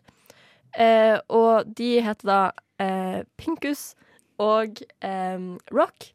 Eh, 0.71 1.17
og 1.27 1.67
de 1.75 1.97
heter 2.03 2.29
da 2.29 2.41
eh, 2.79 3.23
Pinkus 3.35 3.91
og 4.41 4.81
um, 5.05 5.53
Rock. 5.73 6.11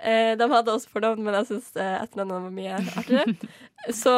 Eh, 0.00 0.32
de 0.38 0.46
hadde 0.48 0.72
også 0.72 0.88
fornavn, 0.94 1.22
men 1.24 1.36
jeg 1.40 1.50
syns 1.50 1.72
eh, 1.76 1.96
etternavnene 2.00 2.46
var 2.46 2.54
mye 2.56 2.76
artigere. 3.02 3.50
så 4.02 4.14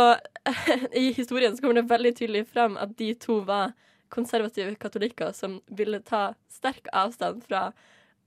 i 1.03 1.09
historien 1.17 1.57
så 1.57 1.65
kommer 1.65 1.81
det 1.81 1.91
veldig 1.91 2.15
tydelig 2.19 2.45
frem 2.53 2.79
at 2.81 2.95
de 2.99 3.12
to 3.19 3.41
var 3.49 3.75
konservative 4.12 4.77
katolikker 4.81 5.33
som 5.35 5.59
ville 5.73 6.03
ta 6.05 6.33
sterk 6.53 6.91
avstand 6.93 7.43
fra 7.49 7.71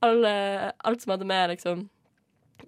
alle, 0.04 0.34
alt 0.84 1.04
som 1.04 1.14
hadde 1.14 1.28
med 1.30 1.54
liksom 1.54 1.86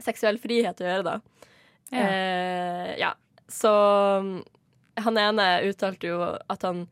seksuell 0.04 0.38
frihet 0.40 0.80
å 0.80 0.88
gjøre, 0.88 1.16
da. 1.16 1.48
Ja. 1.90 2.04
Eh, 2.04 2.92
ja. 3.02 3.14
Så 3.52 3.72
han 4.98 5.20
ene 5.20 5.48
uttalte 5.68 6.10
jo 6.10 6.22
at 6.24 6.64
han 6.68 6.88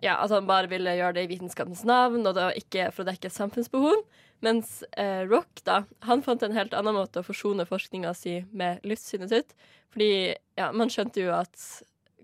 ja, 0.00 0.14
at 0.22 0.30
han 0.30 0.46
bare 0.46 0.70
ville 0.70 0.94
gjøre 0.94 1.16
det 1.16 1.24
i 1.26 1.30
vitenskapens 1.32 1.82
navn, 1.88 2.22
og 2.22 2.36
da 2.36 2.52
ikke 2.54 2.90
for 2.94 3.02
å 3.02 3.08
dekke 3.08 3.32
samfunnsbehov. 3.34 4.04
Mens 4.44 4.84
eh, 4.96 5.24
Rock 5.26 5.64
da, 5.66 5.82
han 6.06 6.22
fant 6.22 6.42
en 6.46 6.54
helt 6.54 6.74
annen 6.76 6.94
måte 6.94 7.22
å 7.22 7.26
forsone 7.26 7.66
forskninga 7.66 8.12
si 8.14 8.38
med 8.54 8.84
livssynet 8.86 9.32
sitt. 9.32 9.56
Fordi 9.94 10.10
ja, 10.58 10.70
man 10.72 10.92
skjønte 10.92 11.24
jo 11.24 11.32
at 11.34 11.58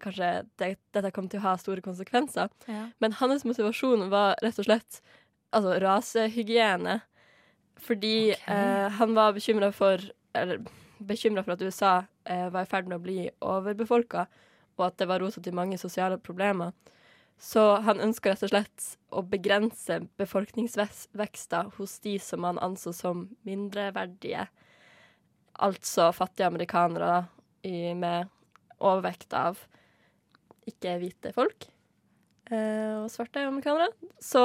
kanskje 0.02 0.30
det, 0.60 0.74
dette 0.94 1.10
kom 1.14 1.28
til 1.30 1.40
å 1.40 1.48
ha 1.48 1.56
store 1.58 1.82
konsekvenser. 1.84 2.52
Ja. 2.70 2.86
Men 3.02 3.16
hans 3.20 3.46
motivasjon 3.48 4.08
var 4.12 4.38
rett 4.44 4.60
og 4.60 4.68
slett 4.68 5.00
altså 5.54 5.78
rasehygiene. 5.82 7.00
Fordi 7.84 8.16
eh, 8.32 8.88
han 8.98 9.14
var 9.16 9.34
bekymra 9.34 9.72
for 9.74 10.02
Eller 10.34 10.62
bekymra 10.98 11.42
for 11.44 11.54
at 11.54 11.62
USA 11.62 11.92
eh, 12.24 12.48
var 12.50 12.64
i 12.64 12.70
ferd 12.70 12.88
med 12.88 12.98
å 12.98 13.02
bli 13.02 13.18
overbefolka, 13.44 14.24
og 14.78 14.86
at 14.86 14.96
det 14.98 15.06
var 15.10 15.22
rota 15.22 15.42
til 15.42 15.54
mange 15.54 15.78
sosiale 15.78 16.18
problemer. 16.18 16.72
Så 17.40 17.62
han 17.84 18.00
ønska 18.00 18.32
rett 18.32 18.44
og 18.46 18.52
slett 18.52 18.86
å 19.14 19.22
begrense 19.26 20.00
befolkningsveksten 20.20 21.72
hos 21.76 21.98
de 22.04 22.16
som 22.22 22.46
han 22.46 22.60
anså 22.62 22.94
som 22.96 23.26
mindreverdige. 23.46 24.46
Altså 25.64 26.08
fattige 26.14 26.48
amerikanere 26.48 27.26
i, 27.62 27.92
med 27.94 28.30
overvekt 28.78 29.34
av 29.36 29.60
ikke-hvite 30.68 31.34
folk. 31.36 31.68
Eh, 32.52 33.02
og 33.02 33.10
svarte 33.12 33.44
amerikanere. 33.44 33.90
Så 34.20 34.42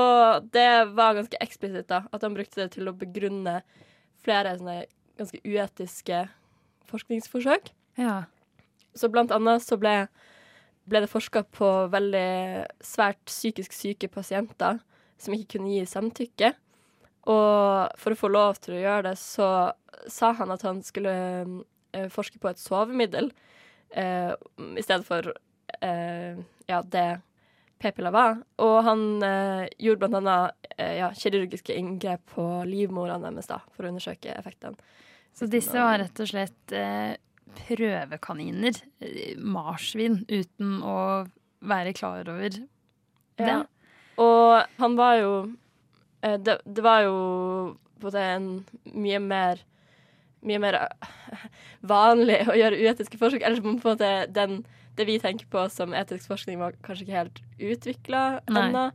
det 0.54 0.69
var 0.95 1.17
ganske 1.17 1.39
eksplisitt, 1.43 1.89
da, 1.91 2.04
at 2.12 2.23
han 2.25 2.36
brukte 2.36 2.62
det 2.63 2.73
til 2.78 2.89
å 2.89 2.95
begrunne 2.95 3.60
flere 4.23 4.56
sånne 4.60 4.84
ganske 5.19 5.39
uetiske 5.43 6.23
forskningsforsøk. 6.89 7.71
Ja. 7.99 8.23
Så 8.95 9.10
blant 9.12 9.34
annet 9.36 9.63
så 9.63 9.78
ble, 9.80 10.08
ble 10.89 11.04
det 11.04 11.12
forska 11.12 11.43
på 11.56 11.69
veldig 11.93 12.30
svært 12.86 13.21
psykisk 13.30 13.75
syke 13.75 14.10
pasienter 14.12 14.82
som 15.19 15.36
ikke 15.36 15.58
kunne 15.58 15.75
gi 15.75 15.86
samtykke. 15.89 16.54
Og 17.30 17.99
for 17.99 18.15
å 18.15 18.19
få 18.19 18.32
lov 18.32 18.60
til 18.63 18.78
å 18.78 18.84
gjøre 18.84 19.10
det, 19.10 19.17
så 19.21 19.49
sa 20.10 20.32
han 20.39 20.54
at 20.54 20.63
han 20.65 20.82
skulle 20.86 21.13
eh, 21.93 22.08
forske 22.13 22.39
på 22.41 22.49
et 22.49 22.62
sovemiddel 22.62 23.32
eh, 23.91 24.32
i 24.80 24.86
stedet 24.86 25.06
for 25.08 25.34
eh, 25.84 26.39
ja, 26.69 26.80
det 26.82 27.10
p-piller 27.80 28.15
var. 28.15 28.39
Og 28.63 28.78
han 28.88 29.06
eh, 29.25 29.65
gjorde 29.82 30.06
blant 30.06 30.19
annet 30.21 30.71
eh, 30.78 30.99
ja, 31.02 31.12
kirurgiske 31.15 31.75
inngrep 31.75 32.23
på 32.36 32.47
livmorene 32.69 33.30
deres 33.30 33.52
da, 33.52 33.62
for 33.75 33.86
å 33.86 33.93
undersøke 33.93 34.34
effektene. 34.36 34.80
Så 35.36 35.47
disse 35.47 35.78
var 35.78 35.99
rett 36.02 36.19
og 36.19 36.28
slett 36.28 36.73
eh, 36.75 37.13
prøvekaniner. 37.57 38.81
eh, 39.01 39.38
Marsvin, 39.38 40.25
uten 40.29 40.79
å 40.83 41.25
være 41.59 41.93
klar 41.93 42.27
over 42.29 42.49
det. 42.49 42.67
Ja. 43.39 43.63
Og 44.19 44.65
han 44.79 44.97
var 44.99 45.15
jo 45.19 45.33
eh, 46.23 46.38
det, 46.38 46.59
det 46.65 46.83
var 46.83 47.03
jo 47.07 47.77
på 47.99 48.12
en 48.15 48.65
mye 48.93 49.19
mer 49.19 49.65
Mye 50.39 50.55
mer 50.55 50.75
eh, 50.79 51.39
vanlig 51.83 52.45
å 52.47 52.53
gjøre 52.55 52.77
uetiske 52.79 53.17
forsøk. 53.19 53.41
Eller 53.43 53.59
på 53.59 53.73
en 53.73 53.81
måte 53.83 54.12
den, 54.31 54.62
det 54.95 55.03
vi 55.09 55.17
tenker 55.19 55.49
på 55.51 55.65
som 55.67 55.91
etisk 55.91 56.29
forskning, 56.31 56.62
var 56.62 56.77
kanskje 56.79 57.03
ikke 57.03 57.17
helt 57.17 57.41
utvikla 57.59 58.21
ennå. 58.47 58.85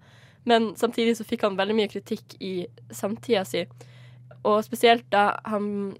Men 0.48 0.70
samtidig 0.80 1.18
så 1.18 1.26
fikk 1.28 1.44
han 1.44 1.58
veldig 1.60 1.76
mye 1.76 1.90
kritikk 1.92 2.32
i 2.40 2.64
samtida 2.88 3.44
si. 3.44 3.66
og 4.40 4.64
spesielt 4.64 5.04
da 5.12 5.34
han 5.44 5.98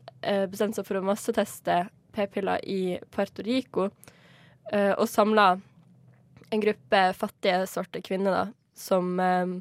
bestemte 0.48 0.80
seg 0.80 0.88
for 0.88 0.96
å 0.96 1.04
masseteste 1.04 1.76
p-piller 2.14 2.64
i 2.68 2.98
Puerto 3.14 3.44
Rico, 3.44 3.88
eh, 4.72 4.92
og 4.92 5.08
samla 5.10 5.54
en 6.54 6.62
gruppe 6.62 7.06
fattige, 7.18 7.64
svarte 7.66 8.02
kvinner 8.04 8.36
da, 8.36 8.44
som 8.78 9.14
eh, 9.20 9.56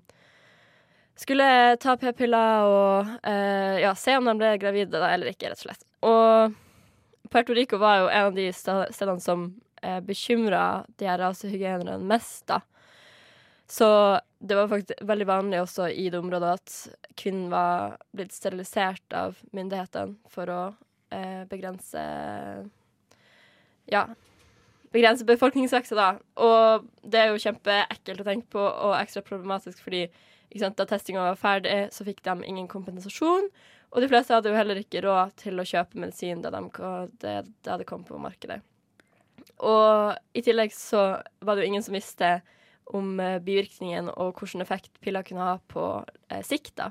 skulle 1.19 1.47
ta 1.81 1.95
p-piller 1.99 2.67
og 2.69 3.13
eh, 3.29 3.81
ja, 3.83 3.93
se 3.97 4.17
om 4.17 4.29
de 4.29 4.37
ble 4.39 4.55
gravide 4.61 4.99
da, 4.99 5.13
eller 5.13 5.33
ikke, 5.33 5.51
rett 5.51 5.61
og 5.61 5.67
slett. 5.67 5.87
Og 6.03 7.29
Puerto 7.33 7.55
Rico 7.57 7.79
var 7.81 8.03
jo 8.03 8.11
en 8.11 8.29
av 8.29 8.37
de 8.37 8.49
stedene 8.53 9.19
som 9.23 9.47
eh, 9.81 9.99
bekymra 10.05 10.83
de 10.99 11.09
her 11.09 11.21
rasehygienerne 11.21 11.97
mest, 12.05 12.45
da. 12.51 12.61
Så 13.73 13.87
det 14.43 14.57
var 14.59 14.67
faktisk 14.67 14.99
veldig 15.01 15.25
vanlig 15.25 15.61
også 15.63 15.87
i 15.89 16.09
det 16.11 16.19
området 16.19 16.49
at 16.59 16.73
kvinnen 17.17 17.47
var 17.49 17.95
blitt 18.13 18.35
sterilisert 18.35 19.15
av 19.15 19.39
myndighetene 19.55 20.19
for 20.29 20.51
å 20.51 20.59
eh, 21.13 21.43
begrense 21.49 22.03
Ja. 23.91 24.07
Begrense 24.93 25.25
befolkningsveksten, 25.25 25.97
da. 25.97 26.09
Og 26.37 26.85
det 27.01 27.19
er 27.19 27.31
jo 27.31 27.41
kjempeekkelt 27.41 28.21
å 28.21 28.27
tenke 28.27 28.51
på, 28.53 28.61
og 28.61 28.97
ekstra 28.99 29.23
problematisk 29.25 29.81
fordi 29.81 30.05
sant, 30.59 30.77
da 30.77 30.85
testinga 30.85 31.23
var 31.31 31.39
ferdig, 31.39 31.87
så 31.93 32.05
fikk 32.05 32.21
de 32.25 32.35
ingen 32.45 32.67
kompensasjon. 32.69 33.49
Og 33.93 34.01
de 34.01 34.09
fleste 34.09 34.33
hadde 34.33 34.49
jo 34.49 34.57
heller 34.57 34.79
ikke 34.81 35.03
råd 35.05 35.33
til 35.41 35.61
å 35.61 35.65
kjøpe 35.67 35.99
medisin 36.01 36.41
da, 36.41 36.49
de, 36.53 36.61
det, 37.21 37.33
det, 37.45 37.69
hadde 37.69 37.85
kommet 37.89 38.09
kom 38.09 38.17
på 38.17 38.21
markedet. 38.21 38.59
Og 39.65 40.13
i 40.33 40.41
tillegg 40.45 40.73
så 40.73 41.03
var 41.45 41.55
det 41.55 41.65
jo 41.65 41.71
ingen 41.71 41.85
som 41.85 41.97
visste 41.97 42.35
om 42.97 43.19
eh, 43.21 43.39
bivirkningen 43.43 44.09
og 44.11 44.39
hvilken 44.39 44.63
effekt 44.65 44.97
piller 45.03 45.25
kunne 45.25 45.45
ha 45.45 45.59
på 45.69 45.85
eh, 46.29 46.41
sikt. 46.45 46.75
da. 46.81 46.89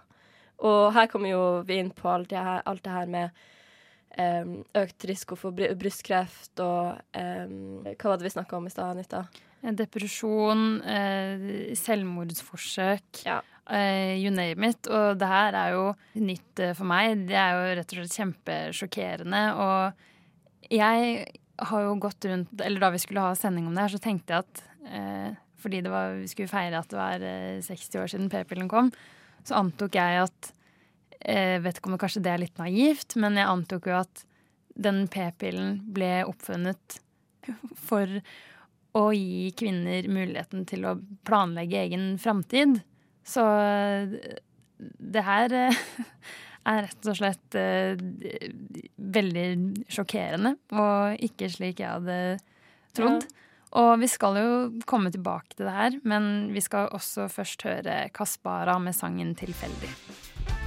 Og 0.62 0.92
her 0.94 1.10
kommer 1.10 1.32
jo 1.32 1.42
vi 1.66 1.80
inn 1.82 1.90
på 1.94 2.08
alt 2.08 2.30
det 2.30 2.38
her, 2.38 2.62
alt 2.70 2.84
det 2.86 2.94
her 2.94 3.10
med 3.10 3.42
økt 4.18 5.06
risiko 5.08 5.38
for 5.40 5.56
bry- 5.56 5.70
brystkreft 5.78 6.60
og 6.60 6.98
Hva 7.14 8.10
var 8.10 8.20
det 8.20 8.26
vi 8.26 8.34
snakka 8.34 8.58
om 8.58 8.66
i 8.68 8.72
stad, 8.74 8.92
Anita? 8.92 9.22
Depresjon, 9.62 10.82
eh, 10.82 11.72
selvmordsforsøk, 11.78 13.22
Uh, 13.70 14.18
you 14.18 14.30
name 14.34 14.66
it. 14.68 14.88
Og 14.90 15.18
det 15.20 15.28
her 15.30 15.54
er 15.54 15.76
jo 15.76 15.84
nytt 16.18 16.60
uh, 16.60 16.72
for 16.74 16.88
meg. 16.90 17.28
Det 17.28 17.36
er 17.38 17.54
jo 17.54 17.76
rett 17.78 17.94
og 17.94 18.00
slett 18.00 18.16
kjempesjokkerende. 18.18 19.42
Og 19.54 20.72
jeg 20.74 21.12
har 21.62 21.84
jo 21.86 21.94
gått 22.02 22.26
rundt 22.26 22.64
Eller 22.64 22.82
da 22.82 22.90
vi 22.90 23.00
skulle 23.02 23.22
ha 23.22 23.36
sending 23.38 23.68
om 23.68 23.76
det 23.76 23.84
her, 23.84 23.94
så 23.94 24.02
tenkte 24.02 24.34
jeg 24.34 24.42
at 24.42 24.64
uh, 24.90 25.38
fordi 25.62 25.78
det 25.86 25.92
var, 25.92 26.16
vi 26.18 26.26
skulle 26.26 26.50
feire 26.50 26.80
at 26.80 26.90
det 26.90 26.98
var 26.98 27.22
eh, 27.22 27.62
60 27.62 28.00
år 28.02 28.08
siden 28.10 28.30
p-pillen 28.32 28.66
kom, 28.66 28.88
så 29.46 29.60
antok 29.60 29.94
jeg 29.94 30.24
at 30.24 30.48
eh, 31.24 31.58
Vet 31.62 31.78
ikke 31.78 31.90
om 31.90 31.96
det 31.96 32.02
kanskje 32.04 32.22
det 32.24 32.32
er 32.32 32.42
litt 32.44 32.60
naivt, 32.60 33.16
men 33.20 33.38
jeg 33.38 33.50
antok 33.50 33.88
jo 33.90 33.98
at 34.02 34.24
den 34.72 35.04
p-pillen 35.12 35.80
ble 35.92 36.22
oppfunnet 36.28 37.00
for 37.88 38.20
å 38.92 39.04
gi 39.16 39.50
kvinner 39.56 40.08
muligheten 40.12 40.66
til 40.68 40.86
å 40.88 40.96
planlegge 41.26 41.80
egen 41.80 42.08
framtid. 42.20 42.80
Så 43.24 43.44
eh, 43.44 44.16
det 44.78 45.26
her 45.26 45.56
eh, 45.56 45.84
er 46.72 46.84
rett 46.86 47.10
og 47.10 47.18
slett 47.18 47.56
veldig 49.16 49.46
sjokkerende, 49.90 50.54
og 50.78 51.24
ikke 51.26 51.48
slik 51.50 51.82
jeg 51.82 51.90
hadde 51.90 52.18
trodd. 52.94 53.26
Og 53.72 53.94
vi 54.02 54.08
skal 54.10 54.36
jo 54.36 54.50
komme 54.88 55.12
tilbake 55.12 55.56
til 55.56 55.68
det 55.68 55.76
her, 55.76 55.96
men 56.04 56.52
vi 56.52 56.60
skal 56.64 56.92
også 56.92 57.30
først 57.32 57.64
høre 57.64 58.02
Kaspara 58.12 58.76
med 58.78 58.94
sangen 58.96 59.34
'Tilfeldig'. 59.34 60.61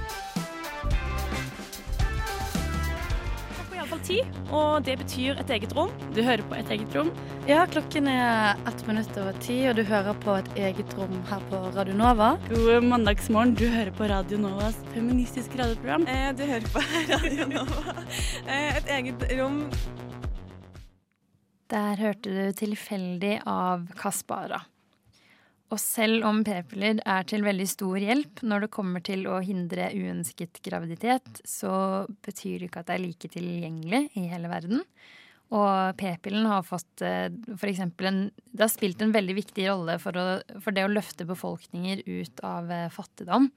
Iallfall 3.86 4.02
ti, 4.02 4.18
og 4.50 4.82
det 4.86 4.96
betyr 4.98 5.38
et 5.38 5.50
eget 5.54 5.72
rom. 5.76 5.90
Du 6.14 6.22
hører 6.24 6.42
på 6.48 6.56
Et 6.58 6.70
eget 6.74 6.94
rom. 6.96 7.10
Ja, 7.46 7.66
klokken 7.70 8.08
er 8.10 8.58
ett 8.66 8.86
minutt 8.86 9.16
over 9.16 9.32
ti, 9.38 9.68
og 9.68 9.76
du 9.76 9.84
hører 9.86 10.14
på 10.24 10.34
et 10.40 10.48
eget 10.58 10.94
rom 10.98 11.14
her 11.28 11.42
på 11.50 11.60
Radio 11.76 11.94
Nova. 11.94 12.36
God 12.48 12.82
mandagsmorgen. 12.82 13.54
Du 13.54 13.68
hører 13.68 13.92
på 13.94 14.08
Radio 14.10 14.38
Novas 14.38 14.78
feministiske 14.94 15.58
radioprogram. 15.58 16.06
Eh, 16.10 16.32
du 16.34 16.42
hører 16.42 16.66
på 16.72 16.82
Radio 17.12 17.46
Nova. 17.46 17.94
Eh, 18.48 18.76
et 18.76 18.90
eget 18.90 19.26
rom. 19.38 19.62
Der 21.70 21.96
hørte 21.96 22.30
du 22.30 22.52
'Tilfeldig' 22.52 23.42
av 23.46 23.86
Kaspara. 23.94 24.62
Og 25.74 25.80
selv 25.82 26.22
om 26.28 26.44
p-piller 26.46 27.00
er 27.02 27.26
til 27.26 27.42
veldig 27.42 27.66
stor 27.66 27.98
hjelp 27.98 28.42
når 28.46 28.66
det 28.66 28.74
kommer 28.76 29.02
til 29.02 29.24
å 29.26 29.40
hindre 29.42 29.88
uønsket 29.98 30.60
graviditet, 30.62 31.40
så 31.42 32.06
betyr 32.22 32.60
det 32.60 32.68
ikke 32.68 32.84
at 32.84 32.90
det 32.90 32.98
er 32.98 33.02
like 33.02 33.30
tilgjengelig 33.32 34.02
i 34.14 34.28
hele 34.30 34.50
verden. 34.52 34.84
Og 35.54 35.98
p-pillen 35.98 36.46
har 36.50 36.66
fått 36.66 37.02
eh, 37.06 37.28
for 37.54 37.70
eksempel 37.70 38.08
en 38.08 38.22
Det 38.34 38.64
har 38.64 38.70
spilt 38.72 39.02
en 39.02 39.14
veldig 39.14 39.36
viktig 39.36 39.66
rolle 39.68 39.98
for, 40.02 40.18
å, 40.18 40.38
for 40.62 40.74
det 40.74 40.86
å 40.86 40.90
løfte 40.90 41.26
befolkninger 41.26 42.02
ut 42.06 42.42
av 42.46 42.70
eh, 42.74 42.88
fattigdom. 42.90 43.50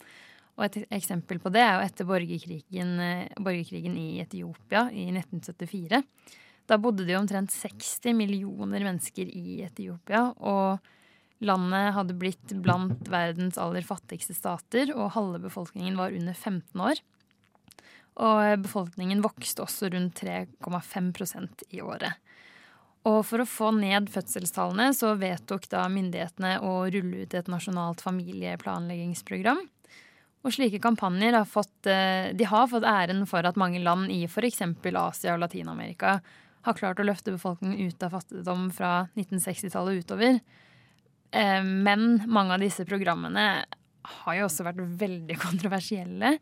Og 0.60 0.65
et 0.65 0.78
eksempel 1.00 1.39
på 1.41 1.50
det 1.54 1.63
er 1.63 1.78
jo 1.78 1.88
etter 1.88 2.10
borgerkrigen, 2.10 2.93
eh, 3.02 3.26
borgerkrigen 3.38 3.98
i 3.98 4.19
Etiopia 4.22 4.89
i 4.91 5.08
1974. 5.13 6.04
Da 6.69 6.78
bodde 6.78 7.06
det 7.08 7.15
jo 7.15 7.24
omtrent 7.24 7.54
60 7.54 8.13
millioner 8.13 8.86
mennesker 8.86 9.30
i 9.30 9.62
Etiopia, 9.65 10.28
og 10.38 10.86
landet 11.39 11.93
hadde 11.95 12.17
blitt 12.19 12.54
blant 12.63 13.08
verdens 13.12 13.60
aller 13.62 13.86
fattigste 13.86 14.36
stater, 14.36 14.91
og 14.95 15.13
halve 15.15 15.41
befolkningen 15.45 15.97
var 15.99 16.15
under 16.15 16.36
15 16.36 16.84
år. 16.84 17.02
Og 18.19 18.65
befolkningen 18.65 19.23
vokste 19.23 19.63
også 19.63 19.91
rundt 19.93 20.19
3,5% 20.19 21.63
i 21.71 21.82
året. 21.82 22.19
Og 23.08 23.21
for 23.23 23.39
å 23.39 23.47
få 23.47 23.71
ned 23.78 24.10
fødselstallene 24.12 24.91
så 24.95 25.13
vedtok 25.19 25.69
da 25.71 25.86
myndighetene 25.91 26.58
å 26.67 26.82
rulle 26.91 27.23
ut 27.23 27.36
et 27.38 27.52
nasjonalt 27.52 28.04
familieplanleggingsprogram. 28.04 29.62
Og 30.43 30.56
slike 30.56 30.80
kampanjer 30.84 31.36
har 31.36 31.47
fått, 31.47 31.88
eh, 31.88 32.36
har 32.47 32.67
fått 32.67 32.84
æren 32.84 33.25
for 33.28 33.43
at 33.43 33.56
mange 33.56 33.80
land 33.80 34.12
i 34.12 34.23
f.eks. 34.23 34.62
Asia 34.95 35.34
og 35.34 35.41
Latin-Amerika 35.41 36.21
har 36.63 36.73
klart 36.73 36.99
å 36.99 37.08
løfte 37.08 37.32
befolkningen 37.32 37.88
ut 37.88 38.04
av 38.04 38.12
fattigdom 38.12 38.69
fra 38.71 39.10
1960-tallet 39.15 40.04
utover. 40.04 40.39
Eh, 41.31 41.63
Men 41.63 42.23
mange 42.27 42.55
av 42.55 42.63
disse 42.63 42.85
programmene 42.85 43.45
har 44.09 44.35
jo 44.39 44.47
også 44.47 44.65
vært 44.65 44.81
veldig 45.01 45.37
kontroversielle. 45.45 46.37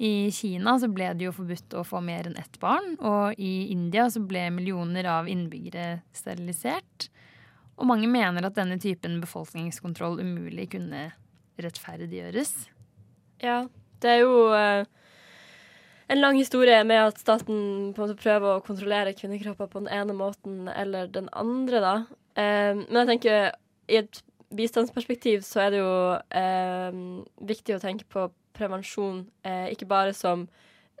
I 0.00 0.30
Kina 0.32 0.78
så 0.80 0.88
ble 0.88 1.10
det 1.12 1.26
jo 1.26 1.34
forbudt 1.36 1.74
å 1.76 1.84
få 1.84 2.00
mer 2.00 2.30
enn 2.30 2.38
ett 2.40 2.54
barn, 2.62 2.94
og 3.04 3.36
i 3.36 3.68
India 3.68 4.06
så 4.08 4.22
ble 4.24 4.46
millioner 4.54 5.04
av 5.12 5.28
innbyggere 5.28 5.98
sterilisert. 6.16 7.10
Og 7.76 7.88
mange 7.88 8.08
mener 8.08 8.46
at 8.48 8.56
denne 8.56 8.78
typen 8.80 9.18
befolkningskontroll 9.20 10.22
umulig 10.22 10.70
kunne 10.72 11.10
rettferdiggjøres. 11.60 12.54
Ja, 13.44 13.66
det 14.00 14.14
er 14.14 14.22
jo 14.22 14.48
eh, 14.56 14.88
en 16.12 16.20
lang 16.20 16.40
historie 16.40 16.80
med 16.88 17.10
at 17.10 17.20
staten 17.20 17.92
på 17.92 18.00
en 18.00 18.06
måte 18.06 18.20
prøver 18.20 18.56
å 18.56 18.64
kontrollere 18.64 19.12
kvinnekropper 19.16 19.68
på 19.68 19.84
den 19.84 19.92
ene 20.00 20.16
måten 20.16 20.68
eller 20.72 21.12
den 21.12 21.28
andre, 21.36 21.80
da. 21.84 21.94
Eh, 22.40 22.72
men 22.86 23.02
jeg 23.02 23.10
tenker 23.14 23.50
i 23.90 24.00
et 24.00 24.22
bistandsperspektiv 24.54 25.44
så 25.46 25.64
er 25.64 25.74
det 25.74 25.80
jo 25.82 25.94
eh, 26.40 27.00
viktig 27.50 27.76
å 27.76 27.82
tenke 27.82 28.06
på 28.10 28.28
prevensjon, 28.56 29.24
eh, 29.46 29.70
ikke 29.74 29.88
bare 29.90 30.14
som 30.16 30.48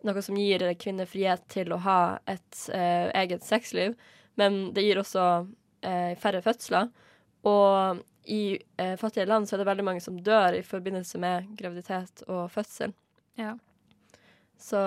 noe 0.06 0.22
som 0.24 0.38
gir 0.38 0.62
kvinner 0.80 1.08
frihet 1.08 1.42
til 1.52 1.74
å 1.74 1.80
ha 1.84 2.00
et 2.30 2.66
eh, 2.72 3.10
eget 3.20 3.44
sexliv, 3.44 3.96
men 4.40 4.70
det 4.74 4.86
gir 4.86 5.00
også 5.00 5.24
eh, 5.84 6.14
færre 6.20 6.40
fødsler. 6.44 6.88
Og 7.48 8.00
i 8.30 8.58
eh, 8.80 8.94
fattige 9.00 9.28
land 9.28 9.48
så 9.48 9.56
er 9.56 9.62
det 9.62 9.68
veldig 9.68 9.86
mange 9.86 10.04
som 10.04 10.20
dør 10.24 10.56
i 10.56 10.64
forbindelse 10.64 11.20
med 11.20 11.50
graviditet 11.58 12.24
og 12.28 12.46
fødsel. 12.52 12.94
Ja. 13.40 13.56
Så 14.60 14.80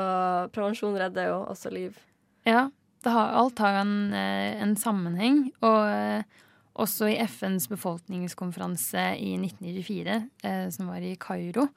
prevensjon 0.54 0.98
redder 0.98 1.32
jo 1.32 1.42
også 1.50 1.74
liv. 1.74 1.98
Ja, 2.48 2.68
det 3.04 3.13
har, 3.13 3.34
alt 3.42 3.60
har 3.62 3.82
en, 3.82 4.13
eh, 4.13 4.62
en 4.62 4.76
sammenheng. 4.80 5.48
Og 5.66 6.24
også 6.80 7.10
i 7.12 7.18
FNs 7.30 7.68
befolkningskonferanse 7.70 9.04
i 9.22 9.36
1994, 9.38 10.16
eh, 10.44 10.66
som 10.74 10.90
var 10.90 11.06
i 11.06 11.14
Kairo, 11.22 11.68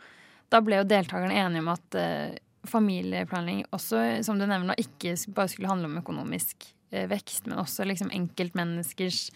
da 0.52 0.62
ble 0.64 0.80
jo 0.80 0.88
deltakerne 0.88 1.36
enige 1.36 1.64
om 1.64 1.72
at 1.74 1.98
eh, 2.00 2.38
familieplanlegging 2.66 3.66
også, 3.76 4.22
som 4.26 4.40
du 4.40 4.46
nevner, 4.48 4.78
ikke 4.80 5.14
bare 5.34 5.52
skulle 5.52 5.70
handle 5.70 5.90
om 5.90 6.00
økonomisk 6.00 6.68
eh, 6.94 7.06
vekst, 7.10 7.46
men 7.50 7.60
også 7.62 7.86
liksom 7.88 8.12
enkeltmenneskers 8.14 9.28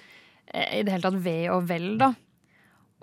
eh, 0.55 0.81
i 0.81 0.83
det 0.87 0.95
hele 0.95 1.07
tatt 1.07 1.23
ve 1.25 1.39
og 1.53 1.69
vel, 1.71 1.93
da. 2.01 2.13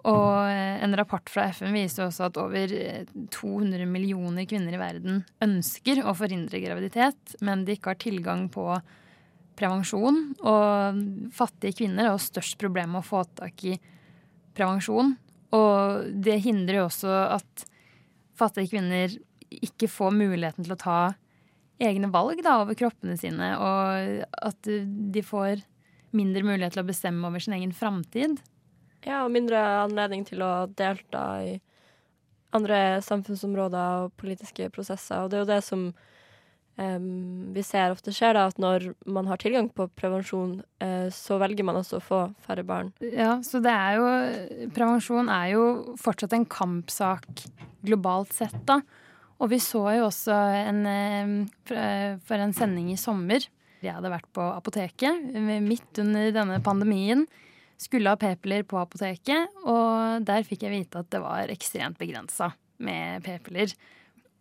Og 0.08 0.48
eh, 0.48 0.78
en 0.84 0.96
rapport 0.98 1.30
fra 1.32 1.48
FN 1.54 1.74
viser 1.76 2.06
også 2.06 2.28
at 2.30 2.40
over 2.40 2.74
eh, 2.74 3.10
200 3.34 3.88
millioner 3.90 4.48
kvinner 4.50 4.78
i 4.78 4.82
verden 4.82 5.24
ønsker 5.44 6.04
å 6.06 6.16
forhindre 6.18 6.62
graviditet, 6.64 7.38
men 7.42 7.66
de 7.66 7.76
ikke 7.76 7.94
har 7.94 8.02
tilgang 8.02 8.48
på 8.54 8.70
prevensjon. 9.58 10.20
Og 10.40 11.32
fattige 11.36 11.82
kvinner 11.82 12.12
har 12.12 12.22
størst 12.22 12.58
problem 12.62 12.96
med 12.96 13.04
å 13.04 13.08
få 13.08 13.24
tak 13.38 13.64
i 13.68 13.78
prevensjon. 14.58 15.16
Og 15.56 16.12
det 16.26 16.42
hindrer 16.44 16.82
jo 16.82 16.90
også 16.90 17.14
at 17.38 17.68
fattige 18.38 18.74
kvinner 18.74 19.14
ikke 19.48 19.90
får 19.90 20.12
muligheten 20.16 20.66
til 20.66 20.76
å 20.76 20.82
ta 20.82 21.00
egne 21.80 22.10
valg 22.12 22.42
da, 22.44 22.58
over 22.64 22.78
kroppene 22.78 23.16
sine, 23.20 23.54
og 23.62 24.24
at 24.50 24.68
de 24.68 25.24
får 25.24 25.62
mindre 26.18 26.44
mulighet 26.46 26.74
til 26.76 26.84
å 26.84 26.88
bestemme 26.88 27.28
over 27.30 27.44
sin 27.44 27.56
egen 27.58 27.74
framtid. 27.76 28.40
Ja, 29.06 29.24
og 29.24 29.32
mindre 29.32 29.62
anledning 29.84 30.26
til 30.28 30.42
å 30.44 30.68
delta 30.68 31.24
i 31.46 31.58
andre 32.58 33.00
samfunnsområder 33.06 34.06
og 34.06 34.16
politiske 34.20 34.70
prosesser. 34.74 35.24
Og 35.24 35.32
det 35.32 35.38
er 35.38 35.44
jo 35.44 35.52
det 35.52 35.62
som 35.66 35.84
um, 36.78 37.50
vi 37.56 37.64
ser 37.66 37.94
ofte 37.94 38.14
skjer, 38.16 38.38
da, 38.38 38.48
at 38.52 38.62
når 38.62 38.92
man 39.10 39.28
har 39.30 39.42
tilgang 39.42 39.70
på 39.74 39.90
prevensjon, 39.98 40.60
uh, 40.84 41.08
så 41.14 41.40
velger 41.42 41.68
man 41.68 41.80
også 41.82 42.00
å 42.00 42.06
få 42.06 42.22
færre 42.46 42.66
barn. 42.68 42.94
Ja, 43.02 43.38
så 43.46 43.62
det 43.64 43.74
er 43.74 43.98
jo 44.00 44.08
Prevensjon 44.76 45.30
er 45.34 45.52
jo 45.56 45.66
fortsatt 46.02 46.38
en 46.38 46.48
kampsak 46.50 47.28
globalt 47.86 48.34
sett, 48.36 48.58
da. 48.70 48.82
Og 49.38 49.52
vi 49.52 49.60
så 49.62 49.84
jo 49.94 50.08
også 50.08 50.34
en, 50.34 51.44
for 52.26 52.42
en 52.42 52.56
sending 52.58 52.88
i 52.90 52.98
sommer. 52.98 53.44
Jeg 53.86 53.94
hadde 53.94 54.10
vært 54.10 54.30
på 54.34 54.42
apoteket 54.42 55.36
midt 55.62 56.02
under 56.02 56.32
denne 56.34 56.58
pandemien. 56.66 57.22
Skulle 57.78 58.10
ha 58.10 58.18
p-piller 58.18 58.66
på 58.66 58.80
apoteket, 58.82 59.54
og 59.70 60.26
der 60.26 60.46
fikk 60.48 60.66
jeg 60.66 60.74
vite 60.74 61.04
at 61.04 61.12
det 61.14 61.22
var 61.22 61.54
ekstremt 61.54 62.00
begrensa 62.02 62.50
med 62.82 63.22
p-piller. 63.26 63.76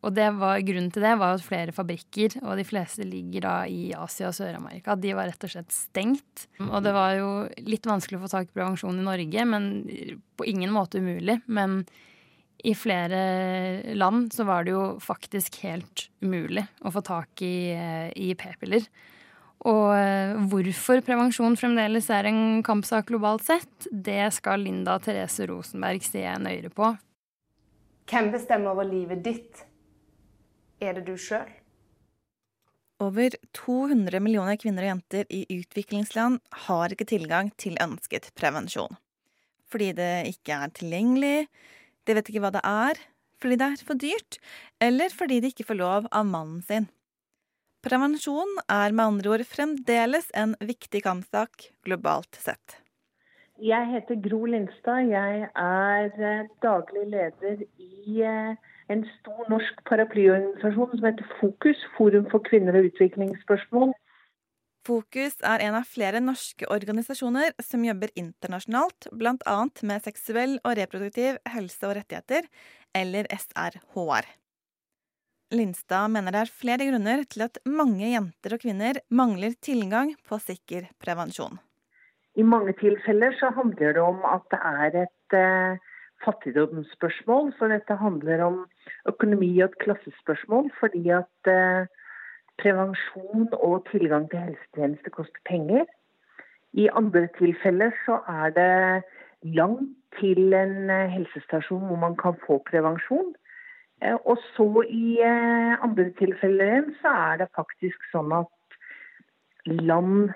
Og 0.05 0.15
var, 0.15 0.61
grunnen 0.63 0.91
til 0.95 1.03
det 1.03 1.15
var 1.19 1.35
at 1.35 1.43
flere 1.43 1.73
fabrikker, 1.75 2.37
og 2.45 2.61
de 2.61 2.67
fleste 2.69 3.03
ligger 3.07 3.47
da 3.47 3.55
i 3.67 3.89
Asia 3.97 4.29
og 4.29 4.37
Sør-Amerika, 4.37 4.95
de 4.95 5.15
var 5.17 5.27
rett 5.31 5.47
og 5.49 5.51
slett 5.51 5.73
stengt. 5.75 6.47
Og 6.63 6.79
det 6.85 6.93
var 6.95 7.17
jo 7.17 7.31
litt 7.67 7.89
vanskelig 7.89 8.21
å 8.21 8.27
få 8.27 8.31
tak 8.31 8.51
i 8.53 8.59
prevensjon 8.59 9.01
i 9.01 9.07
Norge, 9.07 9.47
men 9.49 9.71
på 10.37 10.47
ingen 10.47 10.75
måte 10.75 11.01
umulig. 11.03 11.41
Men 11.49 11.81
i 12.63 12.75
flere 12.77 13.97
land 13.97 14.31
så 14.37 14.47
var 14.47 14.65
det 14.65 14.77
jo 14.77 14.85
faktisk 15.03 15.59
helt 15.65 16.07
umulig 16.23 16.65
å 16.87 16.93
få 16.95 17.03
tak 17.05 17.43
i, 17.45 17.75
i 18.15 18.33
p-piller. 18.39 18.87
Og 19.67 19.87
eh, 19.97 20.37
hvorfor 20.51 21.01
prevensjon 21.05 21.57
fremdeles 21.59 22.11
er 22.13 22.29
en 22.29 22.63
kampsak 22.67 23.09
globalt 23.11 23.47
sett, 23.49 23.89
det 23.91 24.29
skal 24.37 24.63
Linda 24.63 24.99
Therese 25.03 25.49
Rosenberg 25.49 26.05
se 26.05 26.23
nøyere 26.43 26.71
på. 26.75 26.93
Hvem 28.07 28.31
bestemmer 28.35 28.77
over 28.77 28.87
livet 28.87 29.25
ditt? 29.25 29.65
Er 30.81 30.99
det 30.99 31.07
du 31.07 31.17
sjøl? 31.17 31.49
Over 33.01 33.35
200 33.57 34.21
millioner 34.25 34.57
kvinner 34.61 34.87
og 34.87 34.93
jenter 34.95 35.29
i 35.33 35.43
utviklingsland 35.53 36.41
har 36.67 36.93
ikke 36.93 37.09
tilgang 37.09 37.51
til 37.61 37.77
ønsket 37.83 38.31
prevensjon. 38.37 38.97
Fordi 39.69 39.91
det 39.99 40.13
ikke 40.31 40.57
er 40.65 40.73
tilgjengelig, 40.73 41.49
de 42.07 42.17
vet 42.17 42.31
ikke 42.31 42.45
hva 42.45 42.53
det 42.55 42.63
er, 42.65 43.01
fordi 43.43 43.59
det 43.61 43.69
er 43.69 43.85
for 43.85 44.01
dyrt, 44.01 44.39
eller 44.81 45.13
fordi 45.13 45.43
de 45.43 45.51
ikke 45.53 45.67
får 45.69 45.81
lov 45.81 46.09
av 46.09 46.29
mannen 46.29 46.63
sin. 46.65 46.89
Prevensjon 47.85 48.57
er 48.73 48.95
med 48.97 49.05
andre 49.05 49.35
ord 49.37 49.45
fremdeles 49.47 50.33
en 50.35 50.57
viktig 50.65 51.05
kampsak 51.05 51.69
globalt 51.87 52.41
sett. 52.41 52.81
Jeg 53.63 53.89
heter 53.93 54.19
Gro 54.21 54.43
Lindstad. 54.45 55.07
Jeg 55.09 55.47
er 55.49 56.09
eh, 56.21 56.49
daglig 56.65 57.05
leder 57.13 57.63
i 57.81 58.19
eh, 58.21 58.73
en 58.93 59.05
stor 59.19 59.49
norsk 59.51 59.83
paraplyorganisasjon 59.89 60.93
som 60.95 61.07
heter 61.09 61.31
Fokus, 61.41 61.83
Forum 61.97 62.27
for 62.31 62.45
kvinner 62.47 62.79
og 62.79 62.91
utviklingsspørsmål. 62.91 63.95
Fokus 64.87 65.41
er 65.43 65.65
en 65.67 65.75
av 65.81 65.89
flere 65.91 66.21
norske 66.23 66.69
organisasjoner 66.71 67.57
som 67.65 67.83
jobber 67.83 68.13
internasjonalt, 68.15 69.09
bl.a. 69.11 69.59
med 69.83 70.05
seksuell 70.05 70.61
og 70.63 70.77
reproduktiv 70.79 71.41
helse 71.51 71.89
og 71.89 71.97
rettigheter, 71.99 72.47
eller 72.95 73.27
SRHR. 73.35 74.29
Lindstad 75.55 76.11
mener 76.15 76.35
det 76.35 76.45
er 76.45 76.55
flere 76.63 76.87
grunner 76.89 77.23
til 77.31 77.45
at 77.47 77.59
mange 77.67 78.13
jenter 78.13 78.55
og 78.55 78.63
kvinner 78.63 78.99
mangler 79.11 79.55
tilgang 79.63 80.15
på 80.27 80.39
sikker 80.43 80.89
prevensjon. 81.03 81.59
I 82.37 82.45
mange 82.47 82.75
tilfeller 82.79 83.35
så 83.41 83.51
handler 83.57 83.95
det 83.97 84.03
om 84.03 84.23
at 84.29 84.47
det 84.53 84.59
er 84.71 84.99
et 85.07 85.37
eh, 85.39 85.85
fattigdomsspørsmål. 86.27 87.53
for 87.59 87.73
dette 87.73 87.97
handler 87.97 88.43
om 88.45 88.57
økonomi 89.09 89.51
og 89.61 89.71
et 89.71 89.79
klassespørsmål. 89.85 90.71
Fordi 90.81 91.09
at 91.09 91.51
eh, 91.53 91.87
prevensjon 92.63 93.49
og 93.53 93.87
tilgang 93.91 94.31
til 94.31 94.39
helsetjenester 94.49 95.11
koster 95.11 95.43
penger. 95.49 95.85
I 96.73 96.89
andre 96.93 97.29
tilfeller 97.39 97.91
så 98.05 98.21
er 98.29 98.51
det 98.59 99.03
langt 99.57 99.95
til 100.21 100.55
en 100.55 100.91
eh, 100.91 101.11
helsestasjon 101.17 101.87
hvor 101.89 102.01
man 102.07 102.17
kan 102.17 102.39
få 102.47 102.63
prevensjon. 102.71 103.35
Eh, 104.03 104.19
og 104.25 104.39
så 104.57 104.85
i 104.89 105.21
andre 105.23 106.11
tilfeller 106.19 106.91
så 107.01 107.15
er 107.31 107.45
det 107.45 107.55
faktisk 107.57 108.11
sånn 108.13 108.33
at 108.33 108.53
land 109.67 110.31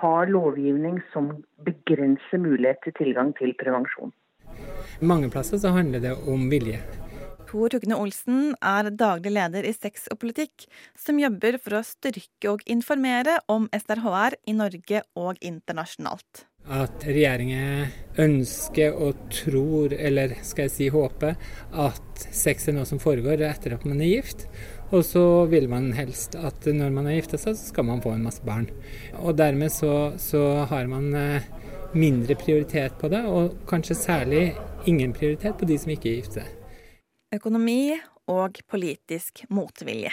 har 0.00 0.26
lovgivning 0.26 1.00
som 1.12 1.30
begrenser 1.64 2.40
mulighet 2.40 2.80
til 2.84 2.94
tilgang 2.98 3.34
til 3.36 3.54
prevensjon. 3.60 4.12
Mange 5.02 5.30
plasser 5.32 5.58
så 5.58 5.72
handler 5.74 6.02
det 6.04 6.16
om 6.30 6.48
vilje. 6.52 6.80
Tor 7.52 7.68
Tugne 7.68 7.98
Olsen 8.00 8.54
er 8.64 8.86
daglig 8.96 9.34
leder 9.34 9.66
i 9.68 9.74
Sex 9.76 10.06
og 10.12 10.22
politikk, 10.22 10.64
som 10.96 11.18
jobber 11.20 11.58
for 11.60 11.76
å 11.76 11.84
styrke 11.84 12.48
og 12.54 12.62
informere 12.70 13.36
om 13.52 13.66
SRHR 13.76 14.38
i 14.48 14.54
Norge 14.56 15.02
og 15.20 15.36
internasjonalt. 15.44 16.46
At 16.72 17.04
regjeringen 17.04 17.90
ønsker 18.22 18.94
og 18.94 19.20
tror, 19.34 19.92
eller 19.92 20.36
skal 20.46 20.68
jeg 20.68 20.74
si 20.76 20.88
håper, 20.94 21.36
at 21.74 22.24
sex 22.30 22.70
er 22.70 22.78
noe 22.78 22.88
som 22.88 23.02
foregår 23.02 23.42
etter 23.44 23.74
at 23.76 23.84
man 23.84 24.00
er 24.00 24.14
gift. 24.14 24.46
Og 24.92 25.04
så 25.04 25.24
vil 25.50 25.68
man 25.72 25.90
helst 25.96 26.38
at 26.38 26.68
når 26.68 26.94
man 26.94 27.10
har 27.10 27.18
gifta 27.18 27.40
seg, 27.40 27.58
så 27.58 27.72
skal 27.72 27.88
man 27.90 28.00
få 28.04 28.14
en 28.14 28.24
masse 28.24 28.44
barn. 28.46 28.70
Og 29.20 29.36
dermed 29.36 29.72
så, 29.74 30.14
så 30.20 30.62
har 30.70 30.88
man 30.88 31.10
eh, 31.18 31.52
mindre 31.94 32.34
prioritet 32.40 32.98
på 33.00 33.08
det, 33.12 33.24
og 33.26 33.56
kanskje 33.68 33.98
særlig 33.98 34.42
ingen 34.86 35.12
prioritet 35.12 35.56
på 35.58 35.68
de 35.68 35.78
som 35.78 35.94
ikke 35.94 36.10
er 36.10 36.20
gifte 36.22 36.48
økonomi 37.32 37.96
og 38.30 38.60
politisk 38.70 39.44
motvilje. 39.50 40.12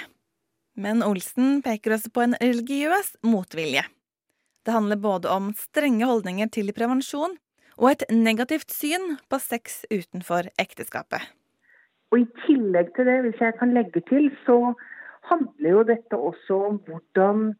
Men 0.79 1.03
Olsen 1.03 1.59
peker 1.65 1.97
også 1.97 2.11
på 2.15 2.23
en 2.23 2.37
religiøs 2.39 3.15
motvilje. 3.27 3.83
Det 4.65 4.75
handler 4.75 5.01
både 5.01 5.31
om 5.31 5.51
strenge 5.57 6.07
holdninger 6.07 6.51
til 6.55 6.71
prevensjon 6.75 7.35
og 7.79 7.91
et 7.91 8.05
negativt 8.11 8.71
syn 8.71 9.17
på 9.31 9.39
sex 9.39 9.83
utenfor 9.91 10.51
ekteskapet. 10.59 11.21
Og 12.11 12.23
I 12.23 12.27
tillegg 12.45 12.93
til 12.95 13.07
det, 13.07 13.19
hvis 13.25 13.41
jeg 13.43 13.55
kan 13.59 13.73
legge 13.75 14.01
til, 14.09 14.31
så 14.45 14.73
handler 15.29 15.69
jo 15.75 15.83
dette 15.87 16.17
også 16.17 16.57
om 16.69 16.79
hvordan 16.87 17.51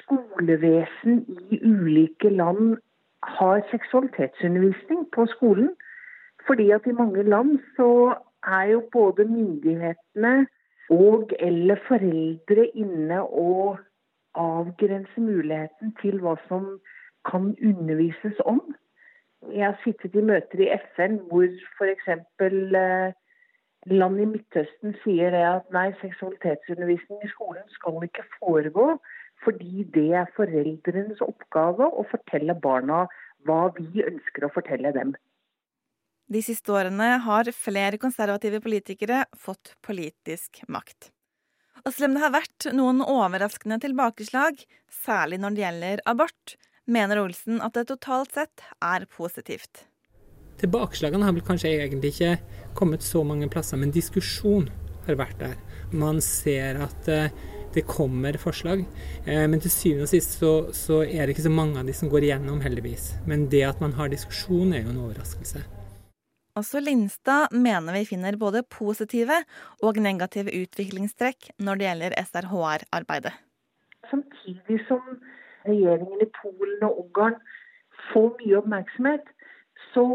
skolevesen 0.00 1.24
i 1.50 1.58
ulike 1.66 2.30
land 2.30 2.76
har 3.26 3.62
seksualitetsundervisning 3.70 5.06
på 5.14 5.26
skolen. 5.26 5.70
Fordi 6.46 6.70
at 6.70 6.86
i 6.86 6.92
mange 6.92 7.22
land 7.22 7.58
så 7.76 8.14
er 8.46 8.62
jo 8.62 8.82
både 8.92 9.24
myndighetene 9.24 10.46
og 10.90 11.32
eller 11.40 11.76
foreldre 11.88 12.66
inne 12.74 13.22
og 13.22 13.78
avgrenser 14.34 15.20
muligheten 15.20 15.94
til 16.02 16.20
hva 16.22 16.36
som 16.48 16.68
kan 17.30 17.54
undervises 17.70 18.40
om. 18.44 18.60
Jeg 19.52 19.66
har 19.66 19.80
sittet 19.84 20.14
i 20.14 20.22
møter 20.30 20.62
i 20.62 20.70
FN 20.94 21.18
hvor 21.30 21.48
f.eks. 21.78 22.08
Eh, 22.40 23.12
land 23.86 24.20
i 24.20 24.26
Midtøsten 24.26 24.94
sier 25.02 25.30
det 25.30 25.42
at 25.46 25.68
nei, 25.74 25.90
seksualitetsundervisning 26.00 27.22
i 27.22 27.30
skolen 27.34 27.66
skal 27.74 28.02
ikke 28.06 28.24
foregå, 28.38 28.86
fordi 29.46 29.86
det 29.94 30.10
er 30.18 30.34
foreldrenes 30.36 31.22
oppgave 31.24 31.86
å 31.86 32.04
fortelle 32.10 32.56
barna 32.58 33.04
hva 33.46 33.68
vi 33.78 34.02
ønsker 34.02 34.46
å 34.46 34.52
fortelle 34.52 34.90
dem. 34.96 35.14
De 36.26 36.42
siste 36.42 36.72
årene 36.74 37.20
har 37.22 37.52
flere 37.54 38.00
konservative 38.02 38.58
politikere 38.64 39.22
fått 39.38 39.76
politisk 39.86 40.64
makt. 40.66 41.12
Og 41.86 41.92
selv 41.94 42.08
om 42.08 42.16
det 42.16 42.24
har 42.24 42.32
vært 42.34 42.66
noen 42.74 43.02
overraskende 43.04 43.78
tilbakeslag, 43.84 44.58
særlig 44.90 45.38
når 45.38 45.54
det 45.54 45.62
gjelder 45.62 46.02
abort, 46.10 46.56
mener 46.90 47.20
Olsen 47.22 47.60
at 47.62 47.78
det 47.78 47.86
totalt 47.92 48.34
sett 48.34 48.64
er 48.82 49.06
positivt. 49.10 49.84
Tilbakeslagene 50.58 51.28
har 51.28 51.36
vel 51.36 51.46
kanskje 51.46 51.74
egentlig 51.76 52.14
ikke 52.16 52.32
kommet 52.78 53.06
så 53.06 53.22
mange 53.28 53.46
plasser, 53.52 53.78
men 53.78 53.94
diskusjon 53.94 54.66
har 55.06 55.18
vært 55.20 55.38
der. 55.38 55.58
Man 55.94 56.18
ser 56.24 56.80
at 56.82 57.10
eh, 57.12 57.30
det 57.74 57.86
kommer 57.88 58.38
forslag, 58.40 58.84
eh, 59.26 59.46
men 59.48 59.60
til 59.62 59.72
syvende 59.72 60.06
og 60.06 60.12
sist 60.12 60.38
så, 60.40 60.52
så 60.76 61.02
er 61.04 61.26
det 61.26 61.34
ikke 61.34 61.48
så 61.48 61.52
mange 61.52 61.80
av 61.80 61.88
de 61.88 61.94
som 61.96 62.10
går 62.12 62.28
igjennom, 62.28 62.60
heldigvis. 62.64 63.14
Men 63.26 63.48
det 63.52 63.64
at 63.68 63.82
man 63.82 63.96
har 63.98 64.12
diskusjon, 64.12 64.72
er 64.72 64.84
jo 64.84 64.92
en 64.92 65.02
overraskelse. 65.06 65.64
Også 66.56 66.80
Lindstad 66.80 67.52
mener 67.52 67.98
vi 67.98 68.06
finner 68.08 68.38
både 68.40 68.62
positive 68.72 69.42
og 69.84 69.98
negative 70.00 70.54
utviklingstrekk 70.62 71.50
når 71.60 71.76
det 71.76 71.86
gjelder 71.88 72.16
SRHR-arbeidet. 72.22 73.34
Samtidig 74.08 74.78
som 74.88 75.02
regjeringen 75.66 76.22
i 76.24 76.30
Polen 76.38 76.86
og 76.88 77.02
Ungarn 77.04 77.36
får 78.12 78.32
mye 78.38 78.58
oppmerksomhet, 78.62 79.28
så 79.92 80.06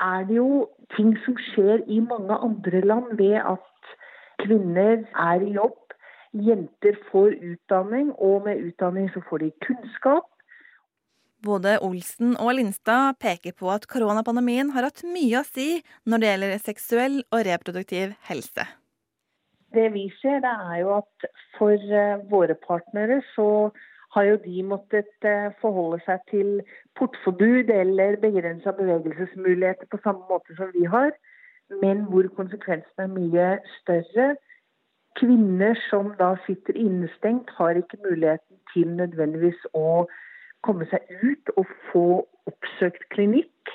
er 0.00 0.26
det 0.26 0.40
jo 0.40 0.66
ting 0.96 1.14
som 1.24 1.38
skjer 1.52 1.84
i 1.86 2.00
mange 2.02 2.42
andre 2.48 2.80
land 2.80 3.14
ved 3.20 3.38
at 3.38 3.94
kvinner 4.42 5.04
er 5.14 5.46
i 5.46 5.54
jobb. 5.54 5.78
Jenter 6.34 6.96
får 7.10 7.36
utdanning, 7.38 8.10
og 8.18 8.48
med 8.48 8.62
utdanning 8.68 9.10
så 9.14 9.22
får 9.28 9.44
de 9.44 9.50
kunnskap. 9.66 10.26
Både 11.44 11.76
Olsen 11.84 12.34
og 12.40 12.54
Lindstad 12.56 13.18
peker 13.20 13.52
på 13.58 13.68
at 13.70 13.84
koronapandemien 13.90 14.72
har 14.74 14.86
hatt 14.88 15.04
mye 15.06 15.42
å 15.42 15.46
si 15.46 15.82
når 16.08 16.22
det 16.22 16.30
gjelder 16.30 16.62
seksuell 16.62 17.18
og 17.28 17.44
reproduktiv 17.46 18.14
helse. 18.30 18.64
Det 19.74 19.88
vi 19.92 20.06
ser, 20.20 20.40
det 20.40 20.54
er 20.70 20.78
jo 20.80 20.94
at 20.96 21.26
for 21.58 21.74
eh, 21.74 22.22
våre 22.30 22.54
partnere 22.66 23.20
så 23.34 23.48
har 24.14 24.28
jo 24.28 24.40
de 24.44 24.62
måttet 24.70 25.26
eh, 25.26 25.50
forholde 25.60 25.98
seg 26.06 26.22
til 26.30 26.50
portforbud 26.98 27.70
eller 27.74 28.18
begrensa 28.22 28.72
bevegelsesmuligheter 28.78 29.90
på 29.90 30.00
samme 30.04 30.22
måte 30.30 30.54
som 30.58 30.70
vi 30.74 30.86
har, 30.90 31.10
men 31.82 32.04
hvor 32.10 32.28
konsekvensene 32.38 33.08
er 33.08 33.14
mye 33.18 33.48
større. 33.80 34.34
Kvinner 35.20 35.78
som 35.90 36.12
da 36.18 36.34
sitter 36.46 36.76
innestengt, 36.76 37.50
har 37.58 37.78
ikke 37.78 38.00
muligheten 38.02 38.58
til 38.72 38.88
nødvendigvis 38.98 39.60
å 39.78 40.06
komme 40.66 40.88
seg 40.90 41.04
ut 41.22 41.52
og 41.54 41.70
få 41.92 42.06
oppsøkt 42.50 43.06
klinikk. 43.14 43.74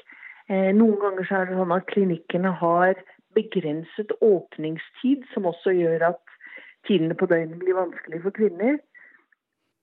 Eh, 0.49 0.71
noen 0.75 0.99
ganger 0.99 1.31
er 1.37 1.47
det 1.47 1.57
sånn 1.59 1.75
at 1.75 1.87
klinikkene 1.93 2.51
har 2.59 2.99
begrenset 3.37 4.11
åpningstid, 4.25 5.23
som 5.33 5.47
også 5.47 5.75
gjør 5.77 6.09
at 6.11 6.37
tidene 6.89 7.15
på 7.15 7.29
døgnet 7.29 7.59
blir 7.61 7.77
vanskelig 7.77 8.23
for 8.25 8.35
kvinner. 8.35 8.79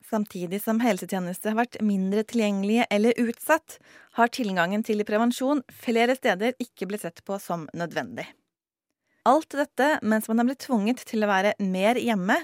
Samtidig 0.07 0.61
som 0.63 0.79
helsetjenester 0.85 1.51
har 1.51 1.63
vært 1.65 1.81
mindre 1.83 2.23
tilgjengelige 2.31 2.87
eller 2.95 3.17
utsatt, 3.19 3.79
har 4.19 4.31
tilgangen 4.31 4.85
til 4.87 5.03
prevensjon 5.07 5.65
flere 5.83 6.15
steder 6.19 6.55
ikke 6.63 6.87
blitt 6.91 7.03
sett 7.07 7.25
på 7.27 7.41
som 7.43 7.67
nødvendig. 7.75 8.29
Alt 9.27 9.57
dette 9.59 9.87
mens 10.07 10.29
man 10.31 10.39
har 10.39 10.47
blitt 10.47 10.63
tvunget 10.69 11.01
til 11.09 11.27
å 11.27 11.31
være 11.31 11.57
mer 11.59 11.99
hjemme, 11.99 12.37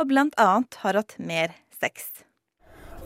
og 0.00 0.12
annet 0.16 0.78
har 0.80 0.96
hatt 0.96 1.18
mer 1.20 1.52
sex. 1.76 2.06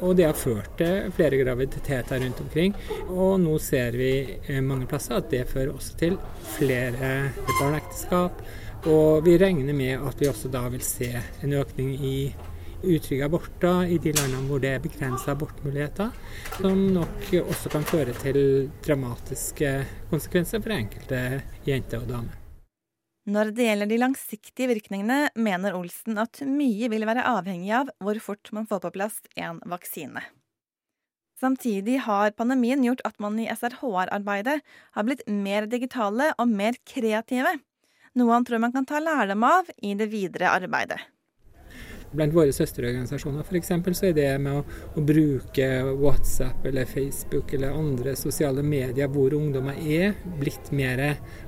Og 0.04 0.14
det 0.18 0.28
har 0.28 0.36
ført 0.36 0.76
til 0.78 1.08
flere 1.16 1.40
graviditeter 1.40 2.20
rundt 2.22 2.42
omkring. 2.44 2.76
Og 3.08 3.40
nå 3.40 3.56
ser 3.58 3.96
vi 3.96 4.12
eh, 4.36 4.60
mange 4.62 4.86
plasser 4.86 5.16
at 5.18 5.30
det 5.32 5.46
fører 5.50 5.72
også 5.72 5.96
til 5.98 6.18
flere 6.54 7.32
barneekteskap. 7.56 8.44
Og 8.86 9.24
vi 9.26 9.38
regner 9.40 9.74
med 9.74 10.06
at 10.06 10.20
vi 10.20 10.30
også 10.30 10.52
da 10.52 10.66
vil 10.70 10.84
se 10.86 11.10
en 11.16 11.56
økning 11.58 11.96
i 11.96 12.16
utrygge 12.86 13.26
aborter 13.26 13.90
i 13.90 13.98
de 13.98 14.12
landene 14.14 14.46
hvor 14.46 14.62
det 14.62 14.76
er 14.76 14.84
begrensa 14.84 15.32
abortmuligheter, 15.32 16.12
som 16.60 16.86
nok 16.94 17.32
også 17.42 17.72
kan 17.72 17.88
føre 17.88 18.14
til 18.22 18.40
dramatiske 18.86 19.76
konsekvenser 20.12 20.62
for 20.62 20.76
enkelte 20.76 21.22
jenter 21.66 22.04
og 22.04 22.12
damer. 22.12 22.45
Når 23.26 23.50
det 23.56 23.64
gjelder 23.66 23.88
de 23.90 23.96
langsiktige 23.98 24.70
virkningene, 24.70 25.32
mener 25.34 25.74
Olsen 25.74 26.18
at 26.22 26.38
mye 26.46 26.86
vil 26.92 27.06
være 27.08 27.24
avhengig 27.26 27.72
av 27.74 27.88
hvor 27.98 28.20
fort 28.22 28.52
man 28.54 28.68
får 28.70 28.84
på 28.84 28.92
plass 28.94 29.18
en 29.34 29.58
vaksine. 29.66 30.22
Samtidig 31.36 31.98
har 32.06 32.36
pandemien 32.38 32.84
gjort 32.86 33.02
at 33.04 33.18
man 33.20 33.34
i 33.42 33.48
SRHR-arbeidet 33.50 34.60
har 34.94 35.08
blitt 35.08 35.26
mer 35.26 35.66
digitale 35.68 36.30
og 36.38 36.48
mer 36.48 36.78
kreative, 36.88 37.58
noe 38.16 38.32
han 38.32 38.46
tror 38.46 38.62
man 38.62 38.72
kan 38.72 38.86
ta 38.88 39.02
lærdom 39.02 39.44
av 39.44 39.68
i 39.82 39.92
det 39.98 40.06
videre 40.14 40.54
arbeidet. 40.54 41.02
Blant 42.12 42.34
våre 42.34 42.52
søsterorganisasjoner 42.54 43.42
f.eks. 43.42 43.72
så 43.98 44.08
er 44.08 44.16
det 44.16 44.28
med 44.42 44.60
å, 44.60 44.62
å, 44.94 45.04
bruke 45.06 45.68
WhatsApp 45.98 46.66
eller 46.66 46.88
Facebook 46.88 47.52
eller 47.56 47.74
andre 47.76 48.16
sosiale 48.16 48.62
medier 48.62 49.10
hvor 49.12 49.34
ungdommer 49.36 49.78
er, 49.82 50.14
blitt 50.40 50.70
mer 50.70 51.02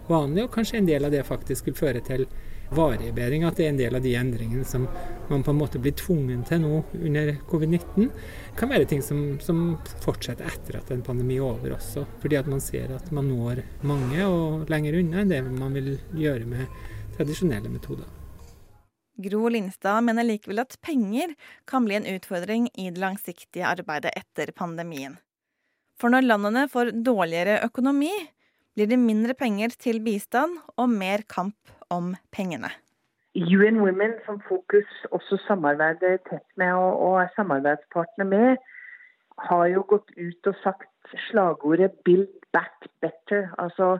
vanlig. 0.08 0.44
Og 0.44 0.54
kanskje 0.54 0.80
en 0.80 0.88
del 0.88 1.06
av 1.06 1.14
det 1.14 1.26
faktisk 1.28 1.70
vil 1.70 1.78
føre 1.78 2.04
til 2.04 2.26
varig 2.74 3.14
bedring. 3.14 3.44
At 3.48 3.56
det 3.56 3.66
er 3.66 3.72
en 3.72 3.80
del 3.80 3.96
av 3.96 4.04
de 4.04 4.14
endringene 4.18 4.66
som 4.68 4.86
man 5.28 5.44
på 5.44 5.52
en 5.52 5.60
måte 5.60 5.80
blir 5.82 5.96
tvungen 5.96 6.44
til 6.48 6.62
nå 6.64 6.82
under 6.98 7.34
covid-19. 7.50 8.10
kan 8.56 8.68
være 8.72 8.88
ting 8.90 9.02
som, 9.02 9.38
som, 9.40 9.78
fortsetter 10.04 10.48
etter 10.48 10.80
at 10.80 10.90
en 10.90 11.04
pandemi 11.06 11.38
er 11.38 11.46
over 11.46 11.76
også. 11.78 12.06
Fordi 12.22 12.40
at 12.40 12.50
man 12.50 12.60
ser 12.60 12.92
at 12.96 13.12
man 13.12 13.30
når 13.30 13.62
mange 13.82 14.26
og 14.26 14.70
lenger 14.70 15.00
unna 15.00 15.22
enn 15.22 15.34
det 15.34 15.42
man 15.48 15.74
vil 15.76 15.96
gjøre 16.16 16.46
med 16.48 16.66
tradisjonelle 17.16 17.70
metoder. 17.72 18.17
Gro 19.18 19.48
Lindstad 19.50 20.04
mener 20.06 20.26
likevel 20.26 20.62
at 20.62 20.76
penger 20.84 21.34
kan 21.66 21.86
bli 21.86 21.98
en 21.98 22.08
utfordring 22.14 22.68
i 22.78 22.88
det 22.90 23.02
langsiktige 23.02 23.66
arbeidet 23.66 24.14
etter 24.16 24.52
pandemien. 24.54 25.18
For 25.98 26.14
når 26.14 26.28
landene 26.28 26.68
får 26.70 26.92
dårligere 27.02 27.58
økonomi, 27.66 28.12
blir 28.78 28.86
det 28.86 29.00
mindre 29.02 29.34
penger 29.34 29.74
til 29.74 29.98
bistand 30.04 30.60
og 30.78 30.92
mer 30.92 31.24
kamp 31.26 31.72
om 31.90 32.12
pengene. 32.30 32.70
UN 33.34 33.80
Women, 33.82 34.14
som 34.26 34.38
Fokus 34.48 34.88
også 35.10 35.38
samarbeider 35.46 36.18
tett 36.30 36.46
med 36.58 36.74
og 36.74 37.18
er 37.22 37.34
samarbeidspartner 37.34 38.26
med, 38.26 38.62
har 39.50 39.66
jo 39.70 39.82
gått 39.90 40.10
ut 40.16 40.50
og 40.50 40.56
sagt 40.62 40.86
slagordet 41.28 41.92
'build 42.04 42.30
back 42.52 42.86
better'. 43.02 43.50
Altså 43.58 43.98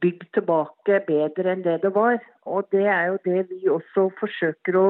bygg 0.00 0.26
tilbake 0.34 1.00
bedre 1.06 1.54
enn 1.54 1.64
det 1.64 1.80
det 1.84 1.94
var. 1.94 2.18
Og 2.46 2.68
det 2.72 2.86
er 2.86 3.10
jo 3.12 3.18
det 3.24 3.46
vi 3.50 3.60
også 3.68 4.08
forsøker 4.20 4.78
å 4.80 4.88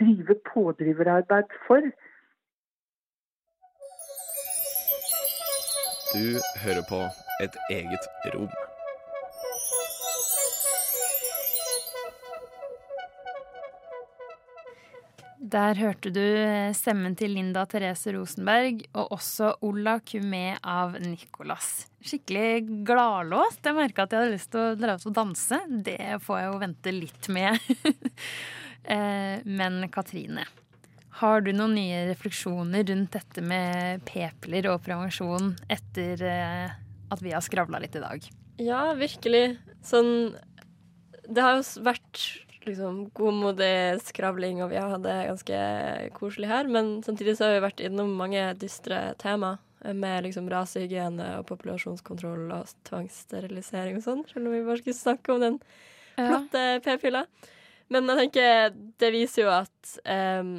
drive 0.00 0.38
pådriverarbeid 0.52 1.56
for. 1.66 1.90
Du 6.14 6.40
hører 6.64 6.84
på 6.88 7.02
Et 7.44 7.56
eget 7.70 8.04
rom. 8.34 8.52
Der 15.36 15.76
hørte 15.76 16.10
du 16.14 16.22
eh, 16.22 16.72
stemmen 16.76 17.12
til 17.18 17.34
Linda 17.36 17.66
Therese 17.68 18.14
Rosenberg 18.14 18.86
og 18.96 19.12
også 19.18 19.50
Ola 19.68 19.98
Kumé 20.00 20.56
av 20.64 20.96
Nicolas. 21.02 21.86
Skikkelig 22.00 22.84
gladlåst. 22.88 23.60
Jeg 23.60 23.76
merka 23.76 24.06
at 24.06 24.14
jeg 24.14 24.22
hadde 24.22 24.36
lyst 24.36 24.50
til 24.54 24.62
å 24.62 24.76
dra 24.80 24.94
ut 24.96 25.08
og 25.10 25.16
danse. 25.18 25.58
Det 25.68 25.98
får 26.24 26.40
jeg 26.40 26.48
jo 26.48 26.62
vente 26.66 26.94
litt 27.00 27.32
med. 27.36 27.60
Eh, 28.86 29.40
men 29.42 29.80
Katrine, 29.90 30.44
har 31.18 31.40
du 31.42 31.48
noen 31.50 31.72
nye 31.74 32.04
refleksjoner 32.06 32.84
rundt 32.86 33.16
dette 33.16 33.42
med 33.42 34.04
p-piller 34.06 34.68
og 34.70 34.84
prevensjon 34.86 35.56
etter 35.66 36.22
eh, 36.22 36.76
at 37.10 37.24
vi 37.24 37.32
har 37.34 37.42
skravla 37.42 37.80
litt 37.82 37.98
i 37.98 38.04
dag? 38.04 38.28
Ja, 38.62 38.92
virkelig. 38.94 39.56
Sånn 39.82 40.36
Det 41.26 41.42
har 41.42 41.58
jo 41.58 41.66
vært 41.88 42.22
liksom 42.66 43.04
godmodig 43.16 44.00
skravling, 44.04 44.62
og 44.64 44.72
vi 44.72 44.78
har 44.80 44.90
hatt 44.92 45.04
det 45.06 45.16
ganske 45.30 45.60
koselig 46.16 46.50
her. 46.50 46.70
Men 46.72 46.98
samtidig 47.06 47.36
så 47.38 47.48
har 47.48 47.56
vi 47.56 47.66
vært 47.66 47.82
innom 47.86 48.14
mange 48.18 48.48
dystre 48.60 49.14
tema 49.22 49.56
med 49.94 50.24
liksom 50.26 50.48
rasehygiene 50.50 51.36
og 51.40 51.46
populasjonskontroll 51.50 52.48
og 52.54 52.70
tvangssterilisering 52.88 53.98
og 53.98 54.06
sånn, 54.06 54.24
selv 54.30 54.48
om 54.48 54.56
vi 54.56 54.64
bare 54.66 54.80
skulle 54.80 54.98
snakke 54.98 55.34
om 55.34 55.44
den 55.44 55.60
flotte 56.16 56.62
ja. 56.62 56.80
p-pilla. 56.82 57.26
Men 57.92 58.10
jeg 58.10 58.24
tenker 58.24 58.80
det 58.98 59.12
viser 59.14 59.44
jo 59.44 59.52
at 59.52 59.92
um, 60.40 60.56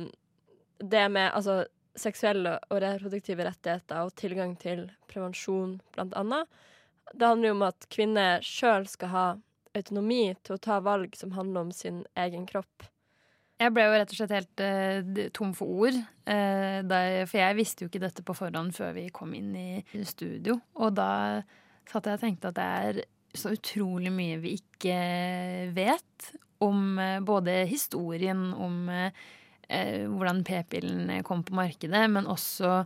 det 0.80 1.08
med 1.12 1.34
altså 1.34 1.65
seksuelle 1.98 2.60
og 2.70 2.80
reproduktive 2.84 3.48
rettigheter 3.48 4.06
og 4.06 4.13
tilgang 4.20 4.54
til 4.62 4.86
prevensjon, 5.10 5.80
blant 5.96 6.13
annet, 6.20 6.46
det 7.13 7.28
handler 7.28 7.50
jo 7.50 7.56
om 7.58 7.65
at 7.67 7.88
kvinner 7.93 8.43
sjøl 8.46 8.86
skal 8.89 9.12
ha 9.13 9.28
autonomi 9.80 10.36
til 10.44 10.58
å 10.58 10.62
ta 10.62 10.82
valg 10.84 11.16
som 11.18 11.34
handler 11.38 11.68
om 11.68 11.74
sin 11.76 12.04
egen 12.20 12.46
kropp. 12.50 12.88
Jeg 13.58 13.74
ble 13.74 13.88
jo 13.88 13.94
rett 13.96 14.12
og 14.13 14.20
slett 14.20 14.34
helt 14.36 14.62
uh, 14.62 15.22
tom 15.34 15.54
for 15.58 15.86
ord. 15.88 15.96
Uh, 16.30 16.84
der, 16.86 17.24
for 17.26 17.40
jeg 17.42 17.58
visste 17.58 17.84
jo 17.84 17.90
ikke 17.90 18.04
dette 18.04 18.26
på 18.26 18.36
forhånd 18.38 18.76
før 18.78 18.94
vi 19.00 19.08
kom 19.13 19.34
inn 19.34 19.56
i 19.58 20.04
studio. 20.06 20.60
Og 20.78 20.94
da 20.98 21.42
satt 21.90 22.10
jeg 22.10 22.20
og 22.20 22.22
tenkte 22.22 22.52
at 22.52 22.60
det 22.60 22.68
er 22.82 23.02
så 23.38 23.56
utrolig 23.56 24.12
mye 24.13 24.38
vi 24.44 24.54
ikke 24.60 25.00
vet 25.74 26.30
om 26.62 27.02
uh, 27.02 27.18
både 27.26 27.63
historien, 27.70 28.52
om 28.54 28.86
hvordan 29.68 30.46
p-pillen 30.48 31.10
kom 31.28 31.42
på 31.44 31.52
markedet, 31.58 32.06
men 32.08 32.30
også 32.32 32.86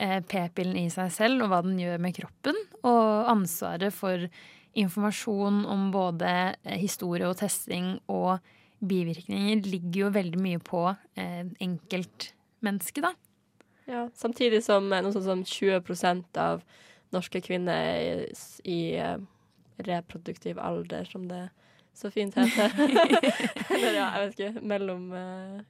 p-pillen 0.00 0.78
i 0.80 0.86
seg 0.88 1.10
selv 1.12 1.44
og 1.44 1.50
hva 1.52 1.58
den 1.66 1.74
gjør 1.76 1.98
med 2.00 2.14
kroppen, 2.16 2.56
og 2.88 3.28
ansvaret 3.28 3.92
for 3.92 4.24
informasjon 4.72 5.64
om 5.66 5.90
både 5.92 6.30
eh, 6.62 6.78
historie 6.80 7.28
og 7.28 7.38
testing 7.40 7.96
og 8.12 8.38
bivirkninger 8.82 9.62
ligger 9.68 10.06
jo 10.06 10.12
veldig 10.14 10.40
mye 10.42 10.62
på 10.64 10.86
eh, 11.18 11.44
enkeltmennesket, 11.62 13.04
da. 13.04 13.12
Ja, 13.90 14.06
samtidig 14.16 14.62
som 14.64 14.88
eh, 14.92 15.02
noe 15.04 15.14
sånt 15.14 15.28
som 15.28 15.44
20% 15.46 16.40
av 16.40 16.64
norske 17.12 17.42
kvinner 17.44 17.98
i, 18.00 18.12
i 18.64 18.80
uh, 18.96 19.18
reproduktiv 19.84 20.56
alder, 20.56 21.04
som 21.04 21.26
det 21.28 21.42
så 21.92 22.08
fint 22.08 22.38
heter. 22.40 22.72
Eller 23.74 23.98
ja, 23.98 24.06
jeg 24.06 24.22
vet 24.22 24.38
ikke. 24.38 24.62
Mellom 24.64 25.10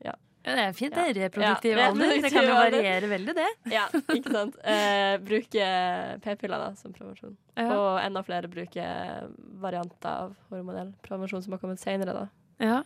ja. 0.06 0.14
Ja, 0.42 0.56
det 0.58 0.62
er 0.64 0.72
fint, 0.74 0.96
det. 0.96 1.12
Reproduktiv 1.20 1.78
ja, 1.78 1.86
alder. 1.92 2.16
Det 2.22 2.32
kan 2.34 2.46
jo 2.48 2.56
variere 2.58 3.10
veldig, 3.12 3.34
det. 3.38 3.48
ja, 3.76 3.84
ikke 4.10 4.32
sant. 4.34 4.58
Eh, 4.66 5.14
bruke 5.22 5.68
p-piller 6.24 6.64
da, 6.64 6.72
som 6.78 6.94
prevensjon. 6.96 7.36
Ja. 7.54 7.68
Og 7.76 8.00
enda 8.02 8.24
flere 8.26 8.50
bruker 8.50 9.30
varianter 9.62 10.10
av 10.10 10.34
hormonell 10.50 10.90
prevensjon 11.06 11.44
som 11.44 11.54
har 11.54 11.62
kommet 11.62 11.82
senere, 11.82 12.16
da. 12.16 12.26
Ja, 12.62 12.82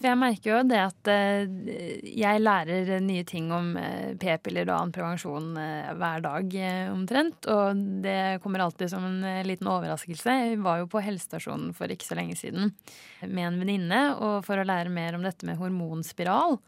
For 0.00 0.08
jeg 0.08 0.18
merker 0.18 0.50
jo 0.50 0.60
det 0.68 0.78
at 0.80 1.10
eh, 1.12 2.08
jeg 2.08 2.40
lærer 2.40 2.94
nye 3.04 3.26
ting 3.28 3.52
om 3.54 3.74
eh, 3.80 4.16
p-piller 4.20 4.66
og 4.70 4.74
annen 4.74 4.94
prevensjon 4.96 5.52
eh, 5.60 5.92
hver 6.00 6.24
dag 6.24 6.56
omtrent. 6.88 7.50
Og 7.52 7.84
det 8.04 8.40
kommer 8.44 8.64
alltid 8.64 8.94
som 8.94 9.04
en 9.10 9.20
liten 9.44 9.68
overraskelse. 9.70 10.38
Jeg 10.40 10.62
var 10.64 10.80
jo 10.80 10.88
på 10.88 11.04
helsestasjonen 11.04 11.76
for 11.76 11.92
ikke 11.92 12.08
så 12.08 12.16
lenge 12.16 12.40
siden 12.40 12.72
med 13.28 13.44
en 13.50 13.60
venninne 13.60 14.02
for 14.46 14.56
å 14.56 14.66
lære 14.66 14.92
mer 14.92 15.20
om 15.20 15.28
dette 15.28 15.44
med 15.44 15.60
hormonspiral. 15.60 16.58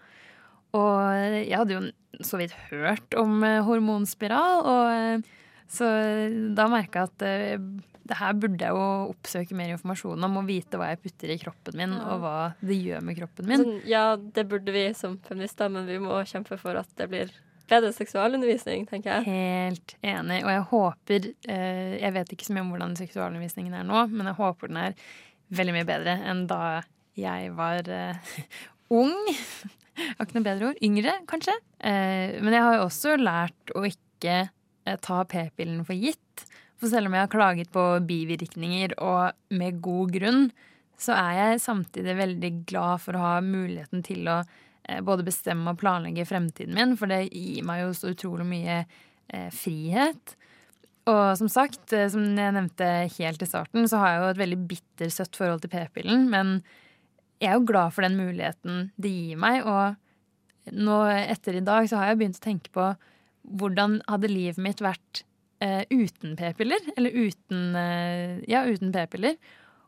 Og 0.76 1.40
jeg 1.40 1.56
hadde 1.56 1.76
jo 1.76 2.24
så 2.24 2.40
vidt 2.40 2.54
hørt 2.70 3.16
om 3.18 3.42
eh, 3.44 3.62
hormonspiral, 3.64 4.62
og 4.64 4.92
eh, 4.94 5.34
så 5.68 5.88
da 6.56 6.68
merka 6.70 7.02
jeg 7.02 7.10
at 7.10 7.24
eh, 7.26 7.68
det 8.06 8.18
her 8.20 8.36
burde 8.38 8.62
jeg 8.62 8.74
jo 8.74 8.84
oppsøke 9.10 9.56
mer 9.58 9.72
informasjon 9.74 10.26
om 10.28 10.38
og 10.40 10.46
vite 10.46 10.78
hva 10.78 10.92
jeg 10.92 11.00
putter 11.02 11.32
i 11.34 11.38
kroppen 11.40 11.78
min, 11.80 11.96
og 11.98 12.22
hva 12.22 12.36
det 12.60 12.78
gjør 12.78 13.02
med 13.02 13.18
kroppen 13.18 13.48
min. 13.50 13.64
Sånn, 13.64 13.80
ja, 13.90 14.04
det 14.16 14.46
burde 14.50 14.74
vi 14.74 14.86
som 14.94 15.16
feminister, 15.26 15.72
men 15.72 15.88
vi 15.88 15.98
må 16.02 16.20
kjempe 16.28 16.58
for 16.60 16.78
at 16.78 16.92
det 17.00 17.08
blir 17.10 17.32
bedre 17.66 17.90
seksualundervisning, 17.96 18.84
tenker 18.86 19.16
jeg. 19.16 19.26
Helt 19.26 19.96
enig. 20.06 20.38
Og 20.46 20.52
jeg 20.52 20.66
håper 20.70 21.24
eh, 21.50 21.96
Jeg 21.98 22.12
vet 22.14 22.36
ikke 22.36 22.46
så 22.46 22.54
mye 22.54 22.62
om 22.62 22.70
hvordan 22.76 22.94
seksualundervisningen 23.00 23.74
er 23.74 23.88
nå, 23.88 24.04
men 24.12 24.30
jeg 24.30 24.38
håper 24.38 24.70
den 24.70 24.82
er 24.84 25.00
veldig 25.56 25.74
mye 25.74 25.88
bedre 25.88 26.14
enn 26.30 26.44
da 26.50 26.60
jeg 27.18 27.50
var 27.58 27.90
ung. 29.00 29.18
Har 29.96 30.26
ikke 30.26 30.38
noe 30.38 30.46
bedre 30.46 30.70
ord. 30.70 30.84
Yngre, 30.84 31.16
kanskje. 31.30 31.56
Eh, 31.80 32.36
men 32.42 32.54
jeg 32.54 32.64
har 32.66 32.76
jo 32.78 32.86
også 32.86 33.16
lært 33.20 33.72
å 33.76 33.84
ikke 33.88 34.36
eh, 34.44 35.00
ta 35.02 35.22
p-pillen 35.28 35.82
for 35.88 35.96
gitt. 35.98 36.46
For 36.76 36.92
selv 36.92 37.08
om 37.08 37.16
jeg 37.16 37.24
har 37.24 37.32
klaget 37.32 37.72
på 37.72 37.84
bivirkninger, 38.08 38.98
og 39.00 39.56
med 39.56 39.80
god 39.84 40.14
grunn, 40.18 40.48
så 41.00 41.16
er 41.16 41.40
jeg 41.40 41.64
samtidig 41.64 42.16
veldig 42.18 42.52
glad 42.68 43.04
for 43.04 43.16
å 43.16 43.24
ha 43.24 43.34
muligheten 43.44 44.04
til 44.04 44.28
å 44.32 44.40
eh, 44.42 45.02
både 45.04 45.26
bestemme 45.26 45.72
og 45.72 45.80
planlegge 45.80 46.28
fremtiden 46.28 46.76
min, 46.76 46.96
for 47.00 47.12
det 47.12 47.26
gir 47.30 47.64
meg 47.68 47.84
jo 47.84 47.92
så 47.96 48.12
utrolig 48.14 48.48
mye 48.48 48.84
frihet. 49.50 50.36
Og 51.10 51.32
som 51.34 51.48
sagt, 51.50 51.90
som 51.90 52.22
jeg 52.38 52.54
nevnte 52.54 52.86
helt 53.16 53.40
i 53.42 53.48
starten, 53.48 53.88
så 53.90 53.98
har 53.98 54.12
jeg 54.12 54.20
jo 54.20 54.28
et 54.28 54.38
veldig 54.38 54.58
bittersøtt 54.70 55.38
forhold 55.38 55.64
til 55.64 55.72
p-pillen, 55.72 56.28
men 56.30 56.60
jeg 57.40 57.50
er 57.50 57.58
jo 57.58 57.66
glad 57.68 57.92
for 57.94 58.06
den 58.06 58.16
muligheten 58.18 58.90
det 59.00 59.12
gir 59.12 59.40
meg, 59.40 59.66
og 59.68 60.72
nå 60.74 60.98
etter 61.12 61.58
i 61.58 61.64
dag 61.64 61.86
så 61.88 62.00
har 62.00 62.10
jeg 62.10 62.20
begynt 62.22 62.40
å 62.40 62.46
tenke 62.46 62.72
på 62.74 62.88
hvordan 63.46 64.00
hadde 64.08 64.30
livet 64.32 64.58
mitt 64.62 64.80
vært 64.82 65.22
eh, 65.62 65.84
uten 65.92 66.34
p-piller? 66.38 66.82
Eller 66.96 67.14
uten 67.14 67.76
eh, 67.78 68.42
Ja, 68.50 68.64
uten 68.66 68.90
p-piller. 68.94 69.36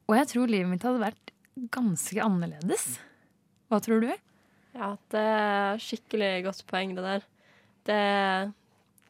Og 0.06 0.14
jeg 0.20 0.30
tror 0.30 0.52
livet 0.52 0.70
mitt 0.70 0.86
hadde 0.86 1.02
vært 1.02 1.32
ganske 1.74 2.22
annerledes. 2.22 2.86
Hva 3.68 3.80
tror 3.82 4.04
du? 4.04 4.12
Ja, 4.78 4.92
det 5.10 5.24
er 5.24 5.82
skikkelig 5.82 6.30
godt 6.46 6.62
poeng, 6.70 6.94
det 6.94 7.04
der. 7.04 7.26
Det 7.88 7.98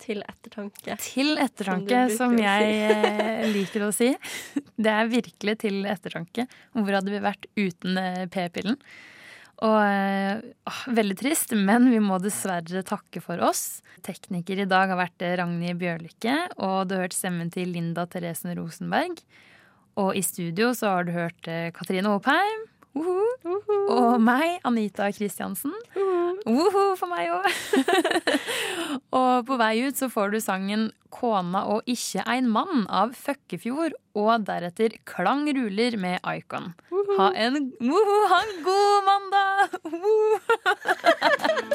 til 0.02 0.22
ettertanke. 0.24 0.96
Til 1.02 1.34
ettertanke, 1.42 2.04
Som 2.14 2.34
som, 2.34 2.38
jeg 2.40 2.70
si. 2.70 3.04
eh, 3.10 3.44
liker 3.56 3.84
å 3.88 3.92
si. 3.94 4.12
Det 4.78 4.92
er 4.94 5.10
virkelig 5.12 5.56
til 5.64 5.82
ettertanke. 5.90 6.46
Hvor 6.76 6.96
hadde 6.98 7.12
vi 7.14 7.20
vært 7.24 7.48
uten 7.58 7.98
eh, 8.02 8.24
p-pillen? 8.32 8.78
Og 9.66 9.76
eh, 9.82 10.38
åh, 10.70 10.80
Veldig 10.94 11.16
trist, 11.18 11.52
men 11.58 11.88
vi 11.90 11.98
må 12.04 12.20
dessverre 12.22 12.84
takke 12.86 13.20
for 13.24 13.42
oss. 13.42 13.82
Tekniker 14.06 14.62
i 14.62 14.68
dag 14.70 14.92
har 14.92 15.00
vært 15.00 15.24
Ragnhild 15.40 15.80
Bjørlykke, 15.82 16.36
og 16.62 16.86
du 16.88 16.94
har 16.94 17.08
hørt 17.08 17.16
stemmen 17.18 17.50
til 17.50 17.72
Linda 17.74 18.06
Theresen 18.06 18.54
Rosenberg. 18.58 19.18
Og 19.98 20.14
i 20.14 20.22
studio 20.22 20.70
så 20.78 20.92
har 20.94 21.08
du 21.08 21.14
hørt 21.16 21.48
eh, 22.96 23.00
-huh. 23.02 23.28
Uh 23.44 23.60
-huh. 23.66 23.90
Og 23.90 24.20
meg, 24.20 24.60
Anita 24.64 25.10
Kristiansen. 25.10 25.72
Uhu 26.46 26.96
for 26.96 27.06
meg 27.06 27.30
òg. 27.30 27.46
og 29.20 29.46
på 29.46 29.56
vei 29.56 29.86
ut 29.86 29.96
så 29.96 30.08
får 30.08 30.30
du 30.30 30.40
sangen 30.40 30.92
'Kona 31.10 31.64
og 31.64 31.82
ikkje 31.86 32.22
ein 32.26 32.48
mann' 32.48 32.86
av 32.88 33.14
Føkkefjord, 33.14 33.92
og 34.14 34.46
deretter 34.46 34.88
'Klang 35.04 35.48
ruler' 35.48 35.96
med 35.96 36.18
Icon. 36.36 36.74
Ha 37.18 37.32
en, 37.34 37.72
uhu, 37.80 38.26
ha 38.28 38.38
en 38.44 38.64
god 38.64 39.04
mandag! 39.08 39.58